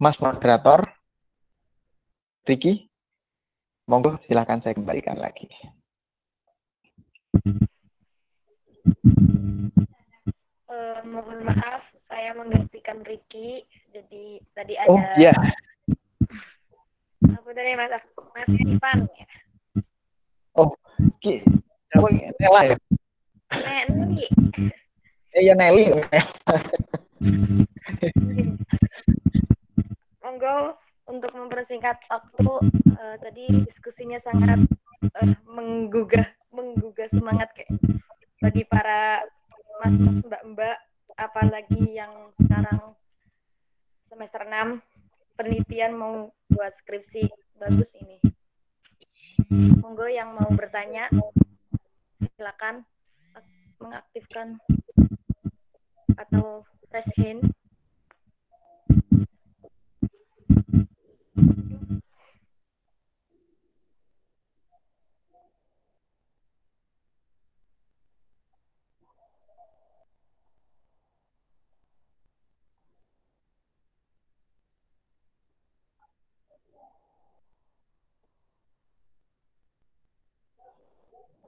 [0.02, 0.82] Mas Moderator,
[2.46, 2.90] Riki.
[3.86, 5.46] Monggo silakan saya kembalikan lagi.
[10.64, 13.64] Uh, mohon maaf, saya menggantikan Ricky.
[13.94, 15.34] Jadi tadi Oh, ada iya.
[17.24, 17.92] apa tadi Mas
[18.34, 19.26] Mas Ivan ya.
[21.20, 21.42] Ki,
[21.94, 22.06] apa
[22.38, 22.76] Nela ya?
[23.90, 24.26] Nuri.
[25.34, 25.90] Eh, ya Nelly.
[30.22, 30.78] Monggo
[31.10, 32.46] untuk mempersingkat waktu
[32.94, 34.62] eh, tadi diskusinya sangat
[35.22, 36.26] eh, menggugah
[36.74, 37.70] menggugah semangat kayak
[38.42, 39.22] bagi para
[39.78, 40.76] mas-mas mbak-mbak
[41.14, 42.10] apalagi yang
[42.42, 42.98] sekarang
[44.10, 44.82] semester 6
[45.38, 48.18] penelitian mau buat skripsi bagus ini.
[49.82, 51.10] Monggo yang mau bertanya
[52.34, 52.82] silakan
[53.34, 54.58] ak- mengaktifkan
[56.18, 57.42] atau raise hand.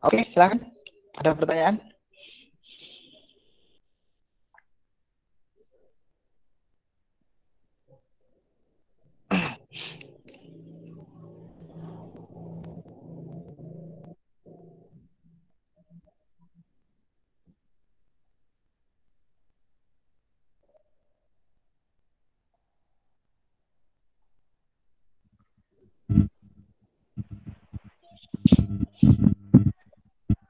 [0.04, 0.60] Oke, silakan.
[1.16, 1.95] Ada pertanyaan?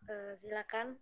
[0.07, 0.95] Eh, silakan.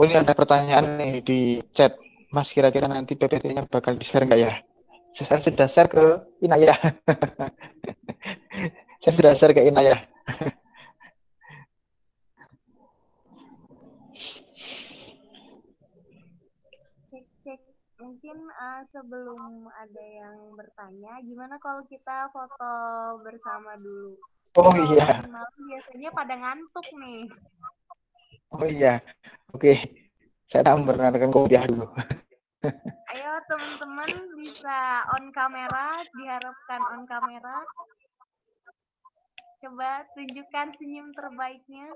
[0.00, 1.40] Oh, ini ada pertanyaan nih di
[1.76, 1.92] chat.
[2.32, 4.56] Mas, kira-kira nanti PPT-nya bakal di-share nggak ya?
[5.12, 6.80] Saya sudah share ke Inayah.
[9.04, 9.60] Saya sudah share ke
[17.10, 17.60] cek cek
[18.00, 22.72] mungkin eh, sebelum ada yang bertanya gimana kalau kita foto
[23.20, 24.16] bersama dulu
[24.56, 27.28] Oh iya, malam biasanya pada ngantuk nih
[28.54, 29.02] oh iya.
[29.50, 29.78] Oke,
[30.46, 31.90] saya tak memperkenalkan kopiah dulu.
[33.10, 37.56] ayo teman-teman bisa on kamera diharapkan on kamera
[39.64, 41.88] coba tunjukkan senyum terbaiknya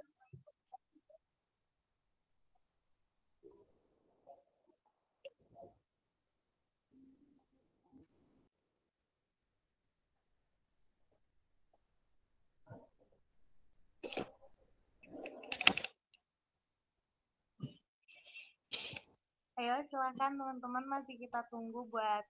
[19.54, 22.26] Ayo silakan teman-teman masih kita tunggu buat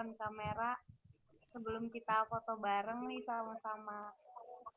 [0.00, 0.72] on kamera
[1.52, 4.08] sebelum kita foto bareng nih sama-sama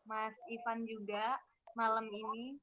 [0.03, 1.39] Mas Ivan juga
[1.79, 2.59] malam ini.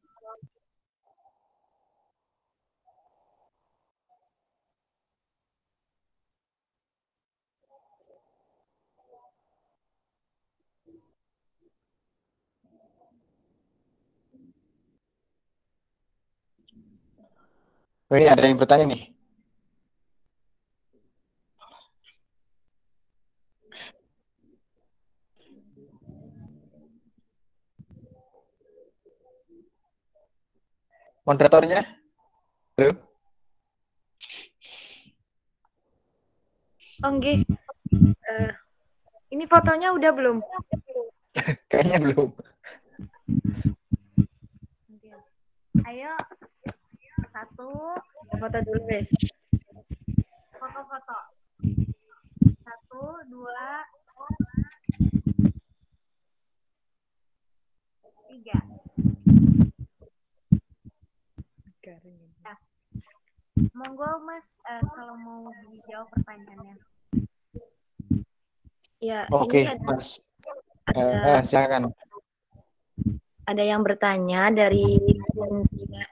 [18.06, 19.10] Oh, ini ada yang bertanya nih.
[31.26, 31.82] Moderatornya?
[32.78, 32.94] Halo?
[37.02, 37.42] Oh, nggih.
[38.06, 38.50] Eh,
[39.34, 40.38] ini fotonya udah belum?
[41.74, 42.30] Kayaknya belum.
[45.90, 46.14] Ayo
[47.36, 47.68] satu
[48.40, 49.08] Foto dulu, guys.
[50.56, 51.18] foto-foto.
[52.64, 53.84] Satu, dua,
[58.32, 58.58] tiga.
[62.42, 62.58] Nah,
[63.78, 66.74] monggo Mas eh, kalau mau dijawab pertanyaannya.
[68.98, 70.08] Ya, Oke, ini ada, Mas.
[70.88, 71.82] ada Eh, eh, silakan.
[73.46, 74.98] Ada yang bertanya dari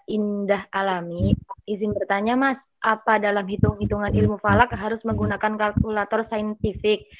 [0.06, 1.34] Indah Alami.
[1.66, 7.10] Izin bertanya, Mas, apa dalam hitung-hitungan ilmu falak harus menggunakan kalkulator saintifik?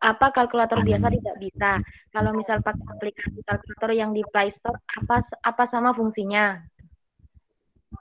[0.00, 1.70] Apa kalkulator biasa tidak bisa?
[2.10, 6.58] Kalau misal pakai aplikasi kalkulator yang di Play Store, apa apa sama fungsinya?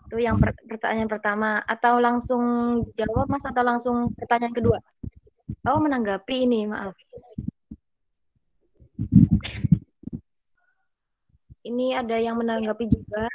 [0.10, 1.62] Itu yang per- pertanyaan pertama.
[1.70, 2.42] Atau langsung
[2.98, 4.80] jawab, Mas, atau langsung pertanyaan kedua?
[5.70, 6.98] Oh, menanggapi ini, maaf.
[11.70, 13.30] Ini ada yang menanggapi juga.